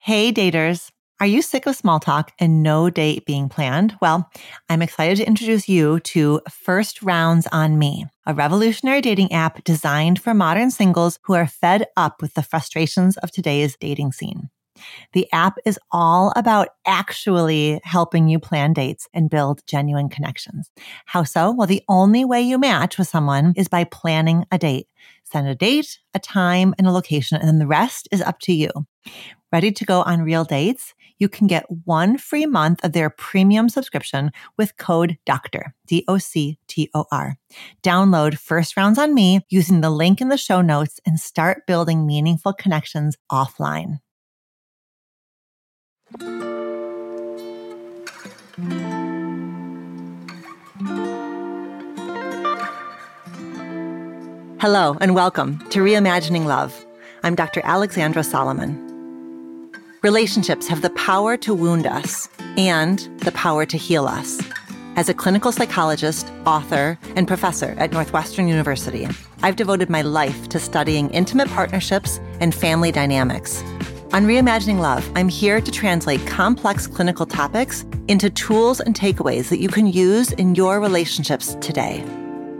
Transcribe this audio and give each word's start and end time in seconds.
Hey, 0.00 0.32
daters. 0.32 0.90
Are 1.20 1.26
you 1.26 1.42
sick 1.42 1.66
of 1.66 1.74
small 1.74 1.98
talk 1.98 2.32
and 2.38 2.62
no 2.62 2.88
date 2.88 3.26
being 3.26 3.48
planned? 3.48 3.96
Well, 4.00 4.30
I'm 4.68 4.80
excited 4.80 5.16
to 5.18 5.26
introduce 5.26 5.68
you 5.68 5.98
to 6.00 6.40
First 6.48 7.02
Rounds 7.02 7.48
on 7.50 7.78
Me, 7.78 8.06
a 8.24 8.32
revolutionary 8.32 9.00
dating 9.00 9.32
app 9.32 9.64
designed 9.64 10.20
for 10.20 10.32
modern 10.34 10.70
singles 10.70 11.18
who 11.24 11.34
are 11.34 11.48
fed 11.48 11.86
up 11.96 12.22
with 12.22 12.34
the 12.34 12.44
frustrations 12.44 13.16
of 13.16 13.32
today's 13.32 13.76
dating 13.76 14.12
scene. 14.12 14.50
The 15.12 15.26
app 15.32 15.58
is 15.64 15.78
all 15.90 16.32
about 16.36 16.68
actually 16.86 17.80
helping 17.84 18.28
you 18.28 18.38
plan 18.38 18.72
dates 18.72 19.08
and 19.12 19.30
build 19.30 19.62
genuine 19.66 20.08
connections. 20.08 20.70
How 21.06 21.24
so? 21.24 21.52
Well, 21.52 21.66
the 21.66 21.82
only 21.88 22.24
way 22.24 22.42
you 22.42 22.58
match 22.58 22.98
with 22.98 23.08
someone 23.08 23.52
is 23.56 23.68
by 23.68 23.84
planning 23.84 24.44
a 24.50 24.58
date. 24.58 24.88
Send 25.24 25.46
a 25.48 25.54
date, 25.54 25.98
a 26.14 26.18
time, 26.18 26.74
and 26.78 26.86
a 26.86 26.90
location, 26.90 27.38
and 27.38 27.46
then 27.46 27.58
the 27.58 27.66
rest 27.66 28.08
is 28.10 28.22
up 28.22 28.38
to 28.40 28.52
you. 28.52 28.70
Ready 29.52 29.72
to 29.72 29.84
go 29.84 30.02
on 30.02 30.22
real 30.22 30.44
dates? 30.44 30.94
You 31.18 31.28
can 31.28 31.46
get 31.46 31.66
one 31.84 32.18
free 32.18 32.46
month 32.46 32.84
of 32.84 32.92
their 32.92 33.10
premium 33.10 33.68
subscription 33.68 34.30
with 34.56 34.76
code 34.76 35.18
DOCTOR, 35.26 35.74
D 35.86 36.04
O 36.06 36.18
C 36.18 36.58
T 36.68 36.90
O 36.94 37.06
R. 37.10 37.38
Download 37.82 38.38
First 38.38 38.76
Rounds 38.76 38.98
on 38.98 39.14
Me 39.14 39.40
using 39.48 39.80
the 39.80 39.90
link 39.90 40.20
in 40.20 40.28
the 40.28 40.36
show 40.36 40.60
notes 40.60 41.00
and 41.06 41.18
start 41.18 41.66
building 41.66 42.06
meaningful 42.06 42.52
connections 42.52 43.16
offline. 43.32 44.00
Hello 46.10 46.24
and 55.02 55.14
welcome 55.14 55.58
to 55.68 55.80
Reimagining 55.80 56.46
Love. 56.46 56.86
I'm 57.22 57.34
Dr. 57.34 57.60
Alexandra 57.62 58.24
Solomon. 58.24 59.70
Relationships 60.02 60.66
have 60.68 60.80
the 60.80 60.88
power 60.90 61.36
to 61.36 61.52
wound 61.52 61.86
us 61.86 62.30
and 62.56 63.00
the 63.18 63.32
power 63.32 63.66
to 63.66 63.76
heal 63.76 64.06
us. 64.06 64.40
As 64.96 65.10
a 65.10 65.14
clinical 65.14 65.52
psychologist, 65.52 66.32
author, 66.46 66.98
and 67.16 67.28
professor 67.28 67.74
at 67.76 67.92
Northwestern 67.92 68.48
University, 68.48 69.06
I've 69.42 69.56
devoted 69.56 69.90
my 69.90 70.00
life 70.00 70.48
to 70.48 70.58
studying 70.58 71.10
intimate 71.10 71.48
partnerships 71.48 72.18
and 72.40 72.54
family 72.54 72.92
dynamics. 72.92 73.62
On 74.14 74.24
Reimagining 74.24 74.78
Love, 74.78 75.06
I'm 75.14 75.28
here 75.28 75.60
to 75.60 75.70
translate 75.70 76.26
complex 76.26 76.86
clinical 76.86 77.26
topics 77.26 77.84
into 78.08 78.30
tools 78.30 78.80
and 78.80 78.94
takeaways 78.94 79.50
that 79.50 79.58
you 79.58 79.68
can 79.68 79.86
use 79.86 80.32
in 80.32 80.54
your 80.54 80.80
relationships 80.80 81.56
today. 81.60 82.02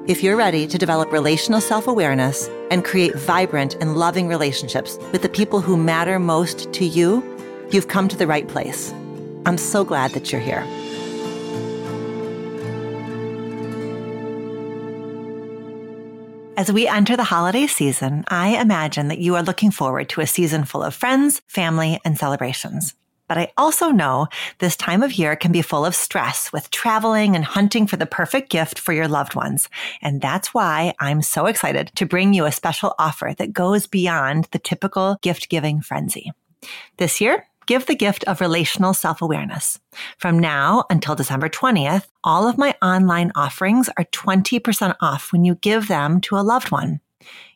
If 0.06 0.22
you're 0.22 0.36
ready 0.36 0.66
to 0.66 0.76
develop 0.76 1.10
relational 1.10 1.62
self 1.62 1.86
awareness 1.86 2.50
and 2.70 2.84
create 2.84 3.14
vibrant 3.14 3.76
and 3.80 3.96
loving 3.96 4.28
relationships 4.28 4.98
with 5.10 5.22
the 5.22 5.30
people 5.30 5.62
who 5.62 5.78
matter 5.78 6.19
most 6.19 6.70
to 6.74 6.84
you, 6.84 7.24
you've 7.70 7.88
come 7.88 8.08
to 8.08 8.16
the 8.16 8.26
right 8.26 8.46
place. 8.46 8.92
I'm 9.46 9.56
so 9.56 9.84
glad 9.84 10.10
that 10.10 10.30
you're 10.30 10.42
here. 10.42 10.66
As 16.59 16.73
we 16.73 16.89
enter 16.89 17.17
the 17.17 17.23
holiday 17.23 17.69
season, 17.69 18.25
I 18.27 18.61
imagine 18.61 19.06
that 19.09 19.20
you 19.20 19.37
are 19.37 19.45
looking 19.45 19.70
forward 19.70 20.09
to 20.09 20.23
a 20.23 20.27
season 20.27 20.65
full 20.65 20.83
of 20.83 20.92
friends, 20.92 21.41
family, 21.47 22.00
and 22.05 22.19
celebrations. 22.19 22.97
But 23.28 23.39
I 23.39 23.53
also 23.56 23.91
know 23.91 24.27
this 24.59 24.75
time 24.75 25.05
of 25.05 25.12
year 25.12 25.37
can 25.37 25.53
be 25.53 25.62
full 25.62 25.87
of 25.87 25.95
stress 25.95 26.53
with 26.53 26.73
traveling 26.73 27.37
and 27.37 27.45
hunting 27.45 27.87
for 27.87 27.97
the 27.97 28.06
perfect 28.06 28.50
gift 28.50 28.81
for 28.81 28.92
your 28.92 29.06
loved 29.06 29.37
ones. 29.37 29.69
And 30.03 30.20
that's 30.20 30.53
why 30.53 30.95
I'm 30.98 31.23
so 31.23 31.47
excited 31.47 31.92
to 31.95 32.06
bring 32.06 32.34
you 32.34 32.45
a 32.45 32.50
special 32.50 32.93
offer 32.98 33.37
that 33.39 33.53
goes 33.53 33.87
beyond 33.87 34.48
the 34.50 34.59
typical 34.59 35.17
gift 35.22 35.50
giving 35.50 35.81
frenzy. 35.81 36.33
This 36.97 37.20
year, 37.20 37.47
give 37.69 37.86
the 37.86 37.94
gift 37.94 38.24
of 38.24 38.41
relational 38.41 38.94
self 38.94 39.22
awareness. 39.22 39.78
From 40.19 40.41
now 40.41 40.84
until 40.91 41.14
December 41.14 41.48
20th, 41.48 42.08
all 42.25 42.48
of 42.48 42.58
my 42.58 42.75
online 42.83 43.30
offerings 43.36 43.88
are 43.97 44.06
20% 44.06 44.97
off 45.00 45.32
when 45.32 45.44
you 45.44 45.54
give 45.54 45.87
them 45.87 46.20
to 46.22 46.37
a 46.37 46.43
loved 46.43 46.72
one 46.72 47.00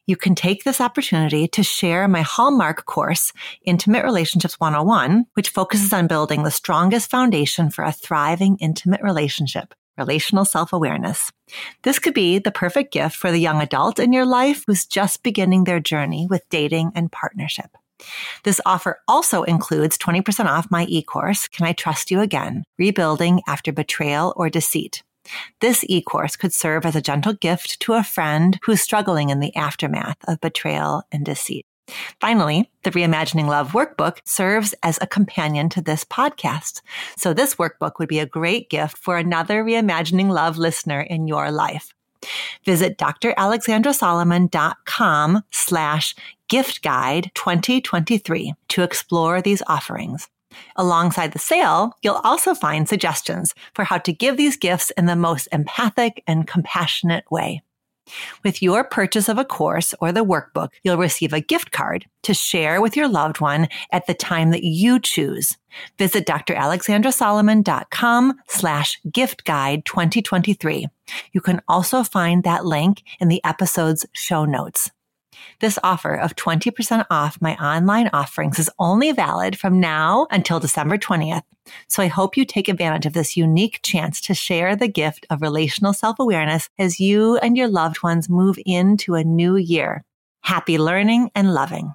you 0.06 0.16
can 0.16 0.34
take 0.34 0.64
this 0.64 0.81
opportunity 0.81 1.47
to 1.48 1.62
share 1.62 2.09
my 2.09 2.22
Hallmark 2.22 2.84
course, 2.87 3.32
Intimate 3.64 4.04
Relationships 4.04 4.59
101, 4.59 5.26
which 5.34 5.50
focuses 5.50 5.92
on 5.92 6.06
building 6.06 6.42
the 6.42 6.50
strongest 6.50 7.10
foundation 7.10 7.70
for 7.70 7.84
a 7.84 7.92
thriving 7.92 8.56
intimate 8.58 9.03
relationship. 9.03 9.75
Relational 9.98 10.47
self 10.47 10.72
awareness. 10.72 11.31
This 11.82 11.98
could 11.98 12.14
be 12.14 12.38
the 12.38 12.50
perfect 12.50 12.94
gift 12.94 13.14
for 13.14 13.31
the 13.31 13.38
young 13.38 13.60
adult 13.60 13.98
in 13.98 14.12
your 14.12 14.25
life 14.25 14.64
who's 14.66 14.87
just 14.87 15.22
beginning 15.22 15.64
their 15.64 15.81
journey 15.81 16.26
with 16.28 16.48
dating 16.48 16.92
and 16.94 17.12
partnership. 17.12 17.76
This 18.44 18.60
offer 18.66 19.00
also 19.08 19.42
includes 19.42 19.98
20% 19.98 20.46
off 20.46 20.70
my 20.70 20.84
e-course, 20.84 21.48
Can 21.48 21.66
I 21.66 21.72
Trust 21.72 22.10
You 22.10 22.20
Again? 22.20 22.64
Rebuilding 22.78 23.40
After 23.46 23.72
Betrayal 23.72 24.32
or 24.36 24.50
Deceit. 24.50 25.02
This 25.60 25.84
e-course 25.88 26.36
could 26.36 26.52
serve 26.52 26.84
as 26.84 26.96
a 26.96 27.02
gentle 27.02 27.34
gift 27.34 27.80
to 27.80 27.94
a 27.94 28.02
friend 28.02 28.58
who's 28.64 28.80
struggling 28.80 29.30
in 29.30 29.40
the 29.40 29.54
aftermath 29.54 30.16
of 30.26 30.40
betrayal 30.40 31.04
and 31.12 31.24
deceit. 31.24 31.64
Finally, 32.20 32.70
the 32.84 32.90
Reimagining 32.90 33.46
Love 33.46 33.72
workbook 33.72 34.19
serves 34.24 34.74
as 34.82 34.98
a 35.00 35.06
companion 35.06 35.69
to 35.70 35.82
this 35.82 36.04
podcast. 36.04 36.80
So 37.16 37.32
this 37.34 37.56
workbook 37.56 37.98
would 37.98 38.08
be 38.08 38.20
a 38.20 38.26
great 38.26 38.70
gift 38.70 38.96
for 38.96 39.16
another 39.16 39.64
Reimagining 39.64 40.30
Love 40.30 40.58
listener 40.58 41.00
in 41.00 41.26
your 41.26 41.50
life. 41.50 41.92
Visit 42.65 42.99
dralexandrasolomon.com 42.99 45.43
slash 45.50 46.15
gift 46.49 46.83
guide 46.83 47.31
2023 47.34 48.55
to 48.69 48.83
explore 48.83 49.41
these 49.41 49.62
offerings. 49.66 50.28
Alongside 50.77 51.32
the 51.32 51.38
sale, 51.38 51.97
you'll 52.03 52.21
also 52.25 52.55
find 52.55 52.88
suggestions 52.88 53.55
for 53.75 53.84
how 53.84 53.99
to 53.99 54.12
give 54.12 54.37
these 54.37 54.56
gifts 54.56 54.91
in 54.93 55.06
the 55.06 55.16
most 55.16 55.49
empathic 55.53 56.22
and 56.27 56.47
compassionate 56.47 57.25
way. 57.31 57.62
With 58.44 58.62
your 58.62 58.84
purchase 58.84 59.28
of 59.28 59.38
a 59.38 59.44
course 59.44 59.94
or 60.00 60.12
the 60.12 60.24
workbook, 60.24 60.68
you'll 60.82 60.96
receive 60.96 61.32
a 61.32 61.40
gift 61.40 61.72
card 61.72 62.06
to 62.22 62.34
share 62.34 62.80
with 62.80 62.96
your 62.96 63.08
loved 63.08 63.40
one 63.40 63.68
at 63.90 64.06
the 64.06 64.14
time 64.14 64.50
that 64.50 64.64
you 64.64 65.00
choose. 65.00 65.56
Visit 65.98 66.26
dralexandrasolomon.com 66.26 68.34
slash 68.48 69.00
gift 69.10 69.44
guide 69.44 69.84
2023. 69.84 70.86
You 71.32 71.40
can 71.40 71.62
also 71.68 72.02
find 72.02 72.42
that 72.44 72.64
link 72.64 73.02
in 73.20 73.28
the 73.28 73.44
episode's 73.44 74.06
show 74.12 74.44
notes. 74.44 74.90
This 75.60 75.78
offer 75.82 76.14
of 76.14 76.36
20% 76.36 77.06
off 77.10 77.41
my 77.41 77.54
online 77.56 78.10
offerings 78.12 78.58
is 78.58 78.70
only 78.78 79.12
valid 79.12 79.58
from 79.58 79.80
now 79.80 80.26
until 80.30 80.60
December 80.60 80.98
20th. 80.98 81.42
So 81.88 82.03
I 82.03 82.08
hope 82.08 82.36
you 82.36 82.44
take 82.44 82.69
advantage 82.69 83.06
of 83.06 83.12
this 83.12 83.36
unique 83.36 83.81
chance 83.82 84.20
to 84.22 84.34
share 84.34 84.75
the 84.75 84.88
gift 84.88 85.26
of 85.31 85.42
relational 85.42 85.92
self 85.92 86.19
awareness 86.19 86.69
as 86.78 86.98
you 86.98 87.36
and 87.38 87.56
your 87.56 87.69
loved 87.69 88.02
ones 88.02 88.28
move 88.28 88.58
into 88.66 89.14
a 89.14 89.25
new 89.25 89.56
year. 89.56 90.04
Happy 90.42 90.78
learning 90.78 91.31
and 91.34 91.54
loving. 91.54 91.94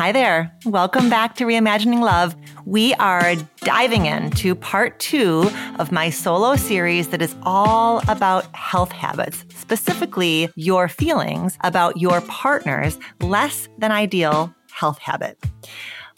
Hi 0.00 0.12
there. 0.12 0.56
Welcome 0.64 1.10
back 1.10 1.34
to 1.36 1.44
Reimagining 1.44 2.00
Love. 2.00 2.34
We 2.64 2.94
are 2.94 3.34
diving 3.70 4.06
into 4.06 4.56
part 4.56 4.98
two 4.98 5.48
of 5.78 5.92
my 5.92 6.10
solo 6.10 6.56
series 6.56 7.10
that 7.10 7.22
is 7.22 7.36
all 7.44 8.02
about 8.08 8.44
health 8.52 8.90
habits, 8.90 9.44
specifically 9.54 10.48
your 10.56 10.88
feelings 10.88 11.56
about 11.60 11.96
your 11.96 12.20
partner's 12.22 12.98
less 13.20 13.68
than 13.78 13.92
ideal 13.92 14.52
health 14.72 14.98
habit. 14.98 15.38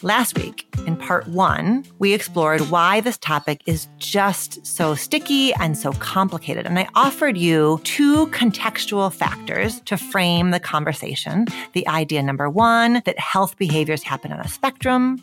Last 0.00 0.36
week, 0.36 0.66
in 0.84 0.96
part 0.96 1.28
one, 1.28 1.84
we 2.00 2.12
explored 2.12 2.62
why 2.62 3.00
this 3.02 3.16
topic 3.18 3.60
is 3.66 3.86
just 3.98 4.66
so 4.66 4.96
sticky 4.96 5.54
and 5.54 5.78
so 5.78 5.92
complicated. 5.92 6.66
And 6.66 6.76
I 6.76 6.88
offered 6.96 7.38
you 7.38 7.80
two 7.84 8.26
contextual 8.28 9.12
factors 9.12 9.81
to 9.82 9.96
frame 9.96 10.50
the 10.50 10.58
conversation. 10.58 11.46
The 11.72 11.87
idea 11.87 12.20
number 12.22 12.50
one, 12.50 13.02
that 13.05 13.16
health 13.20 13.56
behaviors 13.58 14.02
happen 14.02 14.32
on 14.32 14.40
a 14.40 14.48
spectrum. 14.48 15.22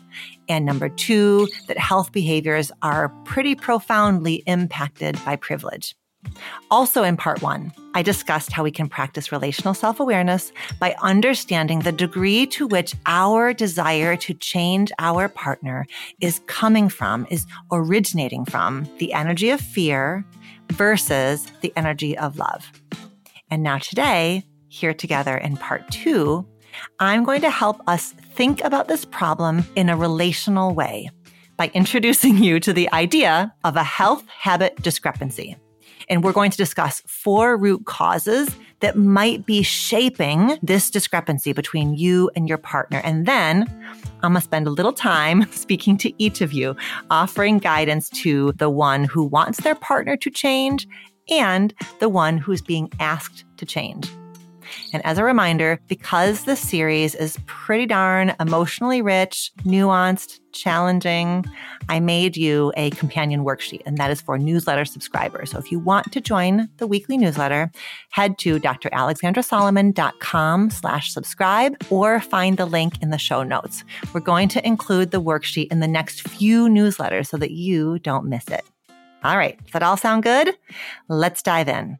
And 0.50 0.66
number 0.66 0.88
two, 0.88 1.48
that 1.68 1.78
health 1.78 2.10
behaviors 2.10 2.72
are 2.82 3.08
pretty 3.24 3.54
profoundly 3.54 4.42
impacted 4.46 5.16
by 5.24 5.36
privilege. 5.36 5.94
Also, 6.72 7.04
in 7.04 7.16
part 7.16 7.40
one, 7.40 7.72
I 7.94 8.02
discussed 8.02 8.50
how 8.50 8.64
we 8.64 8.72
can 8.72 8.88
practice 8.88 9.30
relational 9.30 9.74
self 9.74 10.00
awareness 10.00 10.52
by 10.80 10.96
understanding 11.02 11.78
the 11.78 11.92
degree 11.92 12.46
to 12.48 12.66
which 12.66 12.94
our 13.06 13.54
desire 13.54 14.16
to 14.16 14.34
change 14.34 14.90
our 14.98 15.28
partner 15.28 15.86
is 16.20 16.40
coming 16.46 16.88
from, 16.88 17.28
is 17.30 17.46
originating 17.70 18.44
from 18.44 18.88
the 18.98 19.12
energy 19.12 19.50
of 19.50 19.60
fear 19.60 20.26
versus 20.72 21.46
the 21.60 21.72
energy 21.76 22.18
of 22.18 22.38
love. 22.38 22.72
And 23.50 23.62
now, 23.62 23.78
today, 23.78 24.44
here 24.68 24.94
together 24.94 25.36
in 25.36 25.56
part 25.56 25.88
two, 25.90 26.44
I'm 26.98 27.24
going 27.24 27.40
to 27.40 27.50
help 27.50 27.80
us 27.86 28.14
think 28.32 28.62
about 28.64 28.88
this 28.88 29.04
problem 29.04 29.64
in 29.76 29.88
a 29.88 29.96
relational 29.96 30.74
way 30.74 31.10
by 31.56 31.70
introducing 31.74 32.38
you 32.38 32.58
to 32.60 32.72
the 32.72 32.90
idea 32.92 33.54
of 33.64 33.76
a 33.76 33.84
health 33.84 34.24
habit 34.28 34.80
discrepancy. 34.82 35.56
And 36.08 36.24
we're 36.24 36.32
going 36.32 36.50
to 36.50 36.56
discuss 36.56 37.02
four 37.06 37.56
root 37.56 37.84
causes 37.84 38.56
that 38.80 38.96
might 38.96 39.46
be 39.46 39.62
shaping 39.62 40.58
this 40.62 40.90
discrepancy 40.90 41.52
between 41.52 41.94
you 41.94 42.30
and 42.34 42.48
your 42.48 42.58
partner. 42.58 43.00
And 43.04 43.26
then 43.26 43.66
I'm 44.22 44.32
going 44.32 44.34
to 44.34 44.40
spend 44.40 44.66
a 44.66 44.70
little 44.70 44.92
time 44.92 45.46
speaking 45.52 45.96
to 45.98 46.12
each 46.22 46.40
of 46.40 46.52
you, 46.52 46.74
offering 47.10 47.58
guidance 47.58 48.08
to 48.10 48.52
the 48.52 48.70
one 48.70 49.04
who 49.04 49.24
wants 49.24 49.60
their 49.60 49.74
partner 49.74 50.16
to 50.16 50.30
change 50.30 50.88
and 51.28 51.74
the 51.98 52.08
one 52.08 52.38
who's 52.38 52.62
being 52.62 52.90
asked 52.98 53.44
to 53.58 53.66
change. 53.66 54.10
And 54.92 55.04
as 55.04 55.18
a 55.18 55.24
reminder, 55.24 55.80
because 55.88 56.44
this 56.44 56.60
series 56.60 57.14
is 57.14 57.38
pretty 57.46 57.86
darn 57.86 58.34
emotionally 58.40 59.02
rich, 59.02 59.52
nuanced, 59.64 60.40
challenging, 60.52 61.44
I 61.88 62.00
made 62.00 62.36
you 62.36 62.72
a 62.76 62.90
companion 62.90 63.44
worksheet, 63.44 63.82
and 63.86 63.96
that 63.98 64.10
is 64.10 64.20
for 64.20 64.38
newsletter 64.38 64.84
subscribers. 64.84 65.50
So 65.50 65.58
if 65.58 65.72
you 65.72 65.78
want 65.78 66.12
to 66.12 66.20
join 66.20 66.68
the 66.76 66.86
weekly 66.86 67.16
newsletter, 67.16 67.70
head 68.10 68.38
to 68.38 68.58
dralexandrasolomon.com 68.58 70.70
slash 70.70 71.12
subscribe 71.12 71.76
or 71.90 72.20
find 72.20 72.56
the 72.56 72.66
link 72.66 73.02
in 73.02 73.10
the 73.10 73.18
show 73.18 73.42
notes. 73.42 73.84
We're 74.12 74.20
going 74.20 74.48
to 74.48 74.66
include 74.66 75.10
the 75.10 75.22
worksheet 75.22 75.70
in 75.70 75.80
the 75.80 75.88
next 75.88 76.28
few 76.28 76.68
newsletters 76.68 77.28
so 77.28 77.36
that 77.36 77.52
you 77.52 77.98
don't 78.00 78.26
miss 78.26 78.48
it. 78.48 78.64
All 79.22 79.36
right. 79.36 79.62
Does 79.64 79.72
that 79.72 79.82
all 79.82 79.96
sound 79.96 80.22
good? 80.22 80.56
Let's 81.08 81.42
dive 81.42 81.68
in. 81.68 81.98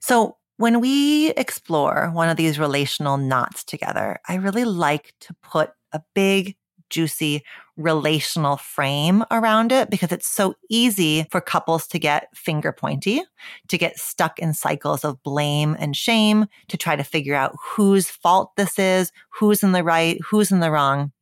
So 0.00 0.36
when 0.58 0.80
we 0.80 1.30
explore 1.30 2.10
one 2.12 2.28
of 2.28 2.36
these 2.36 2.58
relational 2.58 3.16
knots 3.16 3.64
together, 3.64 4.18
I 4.28 4.34
really 4.34 4.64
like 4.64 5.14
to 5.20 5.34
put 5.42 5.70
a 5.92 6.02
big, 6.14 6.56
juicy 6.90 7.44
relational 7.76 8.56
frame 8.56 9.22
around 9.30 9.70
it 9.70 9.88
because 9.88 10.10
it's 10.10 10.26
so 10.26 10.54
easy 10.68 11.26
for 11.30 11.40
couples 11.40 11.86
to 11.86 11.98
get 11.98 12.28
finger 12.34 12.72
pointy, 12.72 13.22
to 13.68 13.78
get 13.78 13.98
stuck 13.98 14.40
in 14.40 14.52
cycles 14.52 15.04
of 15.04 15.22
blame 15.22 15.76
and 15.78 15.94
shame, 15.94 16.46
to 16.66 16.76
try 16.76 16.96
to 16.96 17.04
figure 17.04 17.36
out 17.36 17.54
whose 17.62 18.10
fault 18.10 18.56
this 18.56 18.78
is, 18.80 19.12
who's 19.30 19.62
in 19.62 19.72
the 19.72 19.84
right, 19.84 20.18
who's 20.28 20.50
in 20.50 20.58
the 20.58 20.72
wrong. 20.72 21.12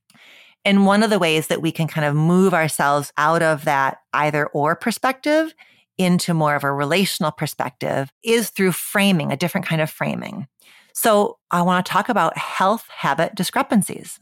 And 0.64 0.86
one 0.86 1.02
of 1.02 1.10
the 1.10 1.18
ways 1.18 1.48
that 1.48 1.60
we 1.60 1.72
can 1.72 1.88
kind 1.88 2.06
of 2.06 2.14
move 2.14 2.54
ourselves 2.54 3.12
out 3.18 3.42
of 3.42 3.66
that 3.66 3.98
either 4.14 4.46
or 4.46 4.74
perspective 4.74 5.54
into 5.98 6.34
more 6.34 6.54
of 6.54 6.64
a 6.64 6.72
relational 6.72 7.32
perspective 7.32 8.10
is 8.22 8.50
through 8.50 8.72
framing, 8.72 9.32
a 9.32 9.36
different 9.36 9.66
kind 9.66 9.80
of 9.80 9.90
framing. 9.90 10.46
So 10.94 11.38
I 11.50 11.62
want 11.62 11.84
to 11.84 11.92
talk 11.92 12.08
about 12.08 12.38
health 12.38 12.88
habit 12.88 13.34
discrepancies. 13.34 14.18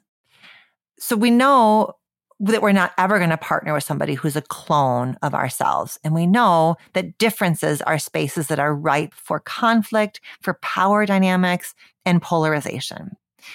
So 0.99 1.17
we 1.17 1.31
know 1.31 1.93
that 2.41 2.63
we're 2.63 2.73
not 2.73 2.93
ever 2.99 3.19
going 3.19 3.31
to 3.31 3.37
partner 3.37 3.73
with 3.73 3.85
somebody 3.85 4.15
who's 4.15 4.35
a 4.35 4.43
clone 4.43 5.17
of 5.23 5.35
ourselves. 5.35 6.01
And 6.03 6.13
we 6.15 6.27
know 6.27 6.77
that 6.95 7.17
differences 7.19 7.81
are 7.83 7.99
spaces 7.99 8.49
that 8.49 8.59
are 8.59 8.75
ripe 8.75 9.15
for 9.15 9.39
conflict, 9.39 10.21
for 10.43 10.55
power 10.55 11.07
dynamics, 11.07 11.75
and 12.05 12.21
polarization. 12.21 13.13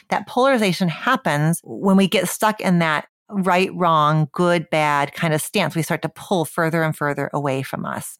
That 0.09 0.27
polarization 0.27 0.87
happens 0.87 1.59
when 1.63 1.97
we 1.97 2.07
get 2.07 2.29
stuck 2.29 2.61
in 2.61 2.79
that 2.79 3.08
right, 3.29 3.73
wrong, 3.73 4.29
good, 4.31 4.69
bad 4.69 5.13
kind 5.13 5.33
of 5.33 5.41
stance, 5.41 5.75
we 5.75 5.81
start 5.81 6.01
to 6.01 6.09
pull 6.09 6.45
further 6.45 6.83
and 6.83 6.95
further 6.95 7.29
away 7.33 7.63
from 7.63 7.85
us. 7.85 8.17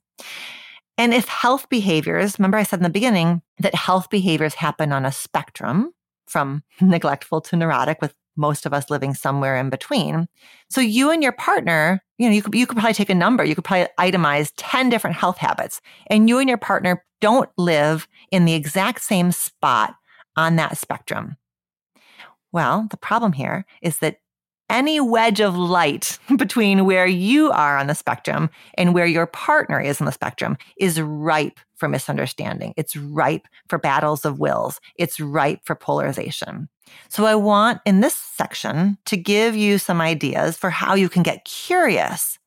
And 0.98 1.14
if 1.14 1.28
health 1.28 1.70
behaviors, 1.70 2.38
remember 2.38 2.58
I 2.58 2.64
said 2.64 2.80
in 2.80 2.84
the 2.84 2.90
beginning 2.90 3.42
that 3.60 3.74
health 3.74 4.10
behaviors 4.10 4.56
happen 4.56 4.92
on 4.92 5.06
a 5.06 5.12
spectrum 5.12 5.94
from 6.28 6.64
neglectful 6.82 7.42
to 7.42 7.56
neurotic 7.56 8.02
with 8.02 8.14
most 8.36 8.66
of 8.66 8.74
us 8.74 8.90
living 8.90 9.14
somewhere 9.14 9.58
in 9.58 9.70
between. 9.70 10.28
So 10.70 10.82
you 10.82 11.12
and 11.12 11.22
your 11.22 11.34
partner, 11.34 12.02
you 12.18 12.28
know, 12.28 12.36
you 12.36 12.42
could, 12.42 12.56
you 12.56 12.66
could 12.66 12.78
probably 12.78 12.94
take 12.94 13.10
a 13.10 13.16
number. 13.16 13.44
You 13.44 13.56
could 13.56 13.66
probably 13.66 13.88
itemize 14.00 14.54
10 14.56 14.90
different 14.90 15.18
health 15.18 15.38
habits 15.38 15.82
and 16.08 16.30
you 16.30 16.40
and 16.40 16.48
your 16.48 16.58
partner 16.58 17.04
don't 17.22 17.50
live 17.58 18.08
in 18.32 18.46
the 18.46 18.54
exact 18.54 19.02
same 19.02 19.32
spot 19.32 19.96
on 20.38 20.56
that 20.56 20.78
spectrum. 20.78 21.36
Well, 22.52 22.88
the 22.90 22.98
problem 22.98 23.34
here 23.34 23.66
is 23.82 24.00
that 24.00 24.18
any 24.70 25.00
wedge 25.00 25.40
of 25.40 25.58
light 25.58 26.18
between 26.38 26.86
where 26.86 27.08
you 27.08 27.52
are 27.52 27.78
on 27.78 27.88
the 27.88 27.96
spectrum 27.96 28.50
and 28.76 28.94
where 28.94 29.06
your 29.06 29.28
partner 29.28 29.80
is 29.80 30.02
on 30.02 30.06
the 30.06 30.12
spectrum 30.12 30.58
is 30.78 31.02
ripe 31.02 31.60
for 31.76 31.88
misunderstanding. 31.88 32.74
It's 32.78 32.96
ripe 32.96 33.48
for 33.68 33.78
battles 33.78 34.26
of 34.26 34.40
wills. 34.40 34.80
It's 34.96 35.20
ripe 35.20 35.62
for 35.64 35.76
polarization. 35.76 36.68
So 37.08 37.26
I 37.26 37.36
want 37.36 37.82
in 37.86 38.02
this 38.02 38.16
section 38.16 38.98
to 39.06 39.16
give 39.16 39.56
you 39.56 39.78
some 39.78 40.02
ideas 40.02 40.58
for 40.58 40.70
how 40.70 40.96
you 40.96 41.08
can 41.08 41.24
get 41.24 41.46
curious 41.46 42.40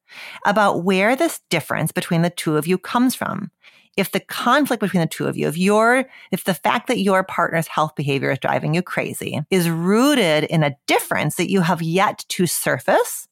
about 0.44 0.84
where 0.84 1.16
this 1.16 1.40
difference 1.48 1.92
between 1.92 2.22
the 2.22 2.30
two 2.30 2.56
of 2.56 2.66
you 2.66 2.76
comes 2.76 3.14
from 3.14 3.50
if 3.96 4.12
the 4.12 4.20
conflict 4.20 4.80
between 4.80 5.00
the 5.00 5.06
two 5.06 5.26
of 5.26 5.36
you, 5.36 5.48
if 5.48 5.58
your, 5.58 6.06
if 6.30 6.44
the 6.44 6.54
fact 6.54 6.86
that 6.88 7.00
your 7.00 7.22
partner's 7.22 7.66
health 7.66 7.94
behavior 7.94 8.30
is 8.30 8.38
driving 8.38 8.74
you 8.74 8.82
crazy 8.82 9.40
is 9.50 9.68
rooted 9.68 10.44
in 10.44 10.62
a 10.62 10.74
difference 10.86 11.36
that 11.36 11.50
you 11.50 11.60
have 11.60 11.82
yet 11.82 12.24
to 12.28 12.46
surface, 12.46 13.28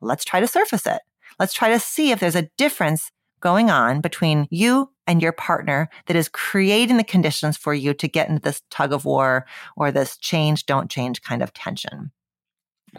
let's 0.00 0.24
try 0.24 0.40
to 0.40 0.46
surface 0.48 0.86
it. 0.86 1.02
Let's 1.38 1.54
try 1.54 1.70
to 1.70 1.78
see 1.78 2.10
if 2.10 2.20
there's 2.20 2.36
a 2.36 2.48
difference 2.56 3.10
going 3.40 3.70
on 3.70 4.00
between 4.00 4.46
you 4.50 4.88
and 5.06 5.20
your 5.20 5.32
partner 5.32 5.88
that 6.06 6.16
is 6.16 6.28
creating 6.28 6.96
the 6.96 7.04
conditions 7.04 7.56
for 7.56 7.74
you 7.74 7.92
to 7.92 8.08
get 8.08 8.28
into 8.28 8.40
this 8.40 8.62
tug 8.70 8.92
of 8.92 9.04
war 9.04 9.46
or 9.76 9.90
this 9.90 10.16
change, 10.16 10.64
don't 10.64 10.90
change 10.90 11.22
kind 11.22 11.42
of 11.42 11.52
tension. 11.52 12.12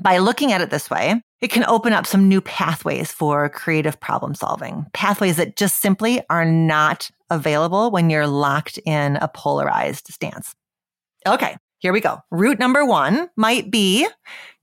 By 0.01 0.17
looking 0.17 0.51
at 0.51 0.61
it 0.61 0.69
this 0.69 0.89
way, 0.89 1.21
it 1.41 1.51
can 1.51 1.65
open 1.65 1.93
up 1.93 2.07
some 2.07 2.27
new 2.27 2.41
pathways 2.41 3.11
for 3.11 3.47
creative 3.49 3.99
problem 3.99 4.33
solving, 4.33 4.85
pathways 4.93 5.37
that 5.37 5.55
just 5.55 5.81
simply 5.81 6.21
are 6.29 6.45
not 6.45 7.11
available 7.29 7.91
when 7.91 8.09
you're 8.09 8.27
locked 8.27 8.79
in 8.85 9.17
a 9.17 9.27
polarized 9.27 10.07
stance. 10.07 10.55
Okay, 11.27 11.57
here 11.79 11.91
we 11.91 11.99
go. 11.99 12.19
Root 12.31 12.59
number 12.59 12.85
one 12.85 13.29
might 13.35 13.69
be 13.69 14.07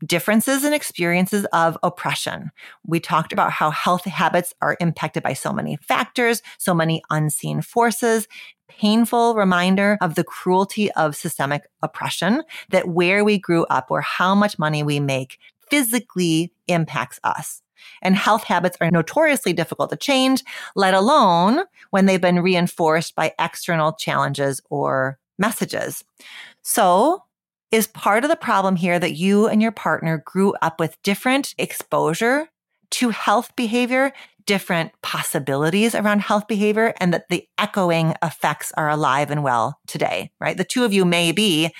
differences 0.06 0.64
in 0.64 0.72
experiences 0.72 1.44
of 1.52 1.76
oppression. 1.82 2.50
We 2.86 2.98
talked 2.98 3.32
about 3.32 3.52
how 3.52 3.70
health 3.70 4.04
habits 4.04 4.54
are 4.62 4.78
impacted 4.80 5.22
by 5.22 5.34
so 5.34 5.52
many 5.52 5.76
factors, 5.76 6.40
so 6.58 6.72
many 6.72 7.02
unseen 7.10 7.60
forces, 7.60 8.26
painful 8.70 9.34
reminder 9.34 9.98
of 10.00 10.14
the 10.14 10.24
cruelty 10.24 10.90
of 10.92 11.16
systemic 11.16 11.64
oppression 11.82 12.42
that 12.70 12.88
where 12.88 13.24
we 13.24 13.38
grew 13.38 13.64
up 13.66 13.90
or 13.90 14.00
how 14.00 14.34
much 14.34 14.58
money 14.58 14.82
we 14.82 15.00
make 15.00 15.38
physically 15.70 16.52
impacts 16.68 17.18
us. 17.24 17.62
And 18.02 18.14
health 18.14 18.44
habits 18.44 18.76
are 18.80 18.90
notoriously 18.90 19.52
difficult 19.52 19.90
to 19.90 19.96
change, 19.96 20.42
let 20.76 20.94
alone 20.94 21.62
when 21.90 22.06
they've 22.06 22.20
been 22.20 22.40
reinforced 22.40 23.14
by 23.14 23.32
external 23.38 23.92
challenges 23.94 24.60
or 24.70 25.18
messages. 25.38 26.04
So 26.62 27.24
is 27.70 27.86
part 27.86 28.24
of 28.24 28.30
the 28.30 28.36
problem 28.36 28.76
here 28.76 28.98
that 28.98 29.14
you 29.14 29.46
and 29.46 29.62
your 29.62 29.72
partner 29.72 30.22
grew 30.24 30.54
up 30.60 30.78
with 30.80 31.00
different 31.02 31.54
exposure 31.56 32.48
to 32.90 33.10
health 33.10 33.54
behavior 33.56 34.12
different 34.46 34.90
possibilities 35.02 35.94
around 35.94 36.20
health 36.20 36.48
behavior 36.48 36.92
and 36.98 37.14
that 37.14 37.28
the 37.28 37.46
echoing 37.58 38.14
effects 38.22 38.72
are 38.76 38.88
alive 38.88 39.30
and 39.30 39.44
well 39.44 39.78
today, 39.86 40.30
right? 40.40 40.56
The 40.56 40.64
two 40.64 40.84
of 40.84 40.92
you 40.92 41.04
may 41.04 41.30
be, 41.30 41.70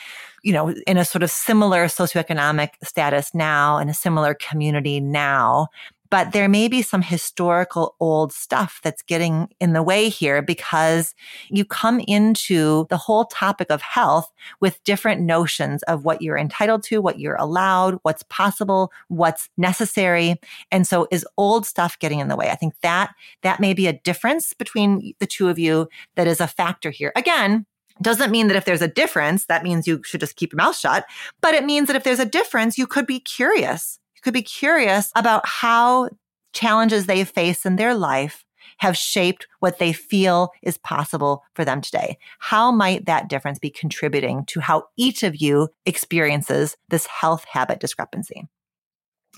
you 0.45 0.53
know, 0.53 0.71
in 0.87 0.97
a 0.97 1.05
sort 1.05 1.23
of 1.23 1.31
similar 1.31 1.87
socioeconomic 1.87 2.71
status 2.85 3.35
now, 3.35 3.79
in 3.79 3.89
a 3.89 3.95
similar 3.95 4.35
community 4.35 5.01
now, 5.01 5.67
but 6.11 6.33
there 6.33 6.49
may 6.49 6.69
be 6.69 6.83
some 6.83 7.03
historical 7.03 7.95
old 8.01 8.33
stuff 8.33 8.81
that's 8.83 9.03
getting 9.03 9.49
in 9.61 9.73
the 9.73 9.83
way 9.83 10.09
here 10.09 10.43
because 10.43 11.15
you 11.49 11.65
come 11.65 12.01
into 12.01 12.87
the 12.91 12.97
whole 12.97 13.25
topic 13.27 13.71
of 13.71 13.81
health 13.81 14.31
with 14.61 14.83
different 14.85 15.23
notions 15.23 15.83
of 15.85 16.05
what 16.05 16.21
you're 16.21 16.37
entitled 16.37 16.83
to, 16.83 17.01
what 17.01 17.21
you're 17.21 17.37
allowed, 17.37 17.99
what's 18.03 18.25
possible, 18.25 18.93
what's 19.09 19.49
necessary. 19.57 20.35
And 20.71 20.87
so 20.87 21.07
is 21.11 21.27
old 21.39 21.65
stuff 21.65 21.99
getting 22.01 22.19
in 22.19 22.29
the 22.29 22.37
way? 22.37 22.51
I 22.51 22.57
think 22.57 22.75
that 22.83 23.15
that 23.43 23.61
may 23.61 23.73
be 23.73 23.87
a 23.87 23.93
difference 23.93 24.53
between 24.53 25.15
the 25.21 25.27
two 25.27 25.49
of 25.49 25.59
you 25.59 25.89
that 26.17 26.27
is 26.27 26.41
a 26.41 26.49
factor 26.49 26.91
here. 26.91 27.13
Again, 27.15 27.67
doesn't 28.03 28.31
mean 28.31 28.49
that 28.49 28.57
if 28.57 28.65
there's 28.65 28.83
a 28.83 28.89
difference, 28.89 29.47
that 29.47 29.63
means 29.63 29.87
you 29.87 30.03
should 30.03 30.21
just 30.21 30.37
keep 30.37 30.53
your 30.53 30.57
mouth 30.57 30.77
shut. 30.77 31.05
But 31.41 31.55
it 31.55 31.65
means 31.65 31.87
that 31.87 31.97
if 31.97 32.03
there's 32.03 32.19
a 32.19 32.25
difference, 32.25 32.79
you 32.79 32.87
could 32.87 33.07
be 33.07 33.21
curious 33.21 34.00
could 34.21 34.35
be 34.35 34.43
curious 34.43 35.11
about 35.15 35.47
how 35.47 36.11
challenges 36.53 37.07
they 37.07 37.25
face 37.25 37.65
in 37.65 37.77
their 37.77 37.95
life 37.95 38.45
have 38.79 38.97
shaped 38.97 39.47
what 39.61 39.79
they 39.79 39.93
feel 39.93 40.51
is 40.63 40.79
possible 40.79 41.45
for 41.55 41.65
them 41.65 41.81
today. 41.81 42.19
How 42.39 42.73
might 42.73 43.07
that 43.07 43.29
difference 43.29 43.59
be 43.59 43.71
contributing 43.71 44.45
to 44.47 44.61
how 44.61 44.85
each 44.97 45.23
of 45.23 45.37
you 45.37 45.69
experiences 45.87 46.77
this 46.89 47.07
health 47.07 47.45
habit 47.45 47.81
discrepancy? 47.81 48.49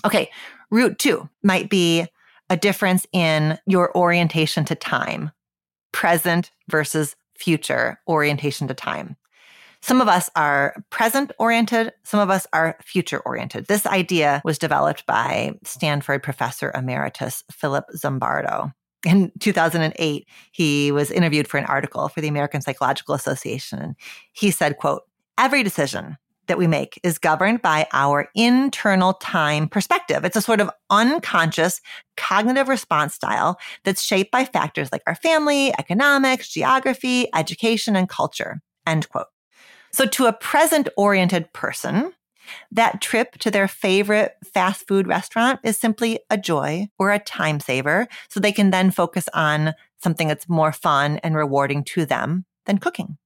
Okay, 0.05 0.29
root 0.71 0.97
two 0.99 1.29
might 1.43 1.69
be 1.69 2.07
a 2.49 2.57
difference 2.57 3.05
in 3.11 3.57
your 3.65 3.95
orientation 3.97 4.65
to 4.65 4.75
time, 4.75 5.31
present 5.91 6.51
versus 6.69 7.15
future 7.37 7.99
orientation 8.07 8.67
to 8.67 8.73
time. 8.73 9.15
Some 9.83 9.99
of 9.99 10.07
us 10.07 10.29
are 10.37 10.81
present 10.91 11.33
oriented, 11.39 11.91
some 12.05 12.21
of 12.21 12.29
us 12.29 12.47
are 12.53 12.77
future 12.81 13.19
oriented. 13.19 13.65
This 13.65 13.85
idea 13.85 14.41
was 14.45 14.57
developed 14.57 15.05
by 15.05 15.59
Stanford 15.65 16.23
professor 16.23 16.71
emeritus 16.73 17.43
Philip 17.51 17.83
Zimbardo. 17.93 18.71
In 19.05 19.33
2008, 19.39 20.25
he 20.53 20.93
was 20.93 21.11
interviewed 21.11 21.49
for 21.49 21.57
an 21.57 21.65
article 21.65 22.07
for 22.07 22.21
the 22.21 22.29
American 22.29 22.61
Psychological 22.61 23.13
Association. 23.13 23.97
He 24.31 24.51
said, 24.51 24.77
quote, 24.77 25.01
every 25.37 25.63
decision 25.63 26.15
that 26.47 26.57
we 26.57 26.65
make 26.65 26.97
is 27.03 27.17
governed 27.17 27.61
by 27.61 27.85
our 27.91 28.29
internal 28.35 29.15
time 29.15 29.67
perspective. 29.67 30.23
It's 30.23 30.37
a 30.37 30.41
sort 30.41 30.61
of 30.61 30.71
unconscious 30.91 31.81
cognitive 32.15 32.69
response 32.69 33.15
style 33.15 33.59
that's 33.83 34.01
shaped 34.01 34.31
by 34.31 34.45
factors 34.45 34.93
like 34.93 35.03
our 35.07 35.15
family, 35.15 35.73
economics, 35.77 36.47
geography, 36.47 37.27
education, 37.35 37.97
and 37.97 38.07
culture. 38.07 38.61
End 38.87 39.09
quote. 39.09 39.32
So 39.93 40.05
to 40.05 40.25
a 40.25 40.33
present 40.33 40.89
oriented 40.97 41.53
person, 41.53 42.13
that 42.71 43.01
trip 43.01 43.37
to 43.39 43.51
their 43.51 43.67
favorite 43.67 44.35
fast 44.53 44.87
food 44.87 45.07
restaurant 45.07 45.59
is 45.63 45.77
simply 45.77 46.19
a 46.29 46.37
joy 46.37 46.87
or 46.99 47.11
a 47.11 47.19
time 47.19 47.59
saver. 47.59 48.07
So 48.29 48.39
they 48.39 48.51
can 48.51 48.71
then 48.71 48.91
focus 48.91 49.29
on 49.33 49.73
something 50.01 50.27
that's 50.27 50.49
more 50.49 50.73
fun 50.73 51.19
and 51.19 51.35
rewarding 51.35 51.83
to 51.85 52.05
them 52.05 52.45
than 52.65 52.79
cooking. 52.79 53.17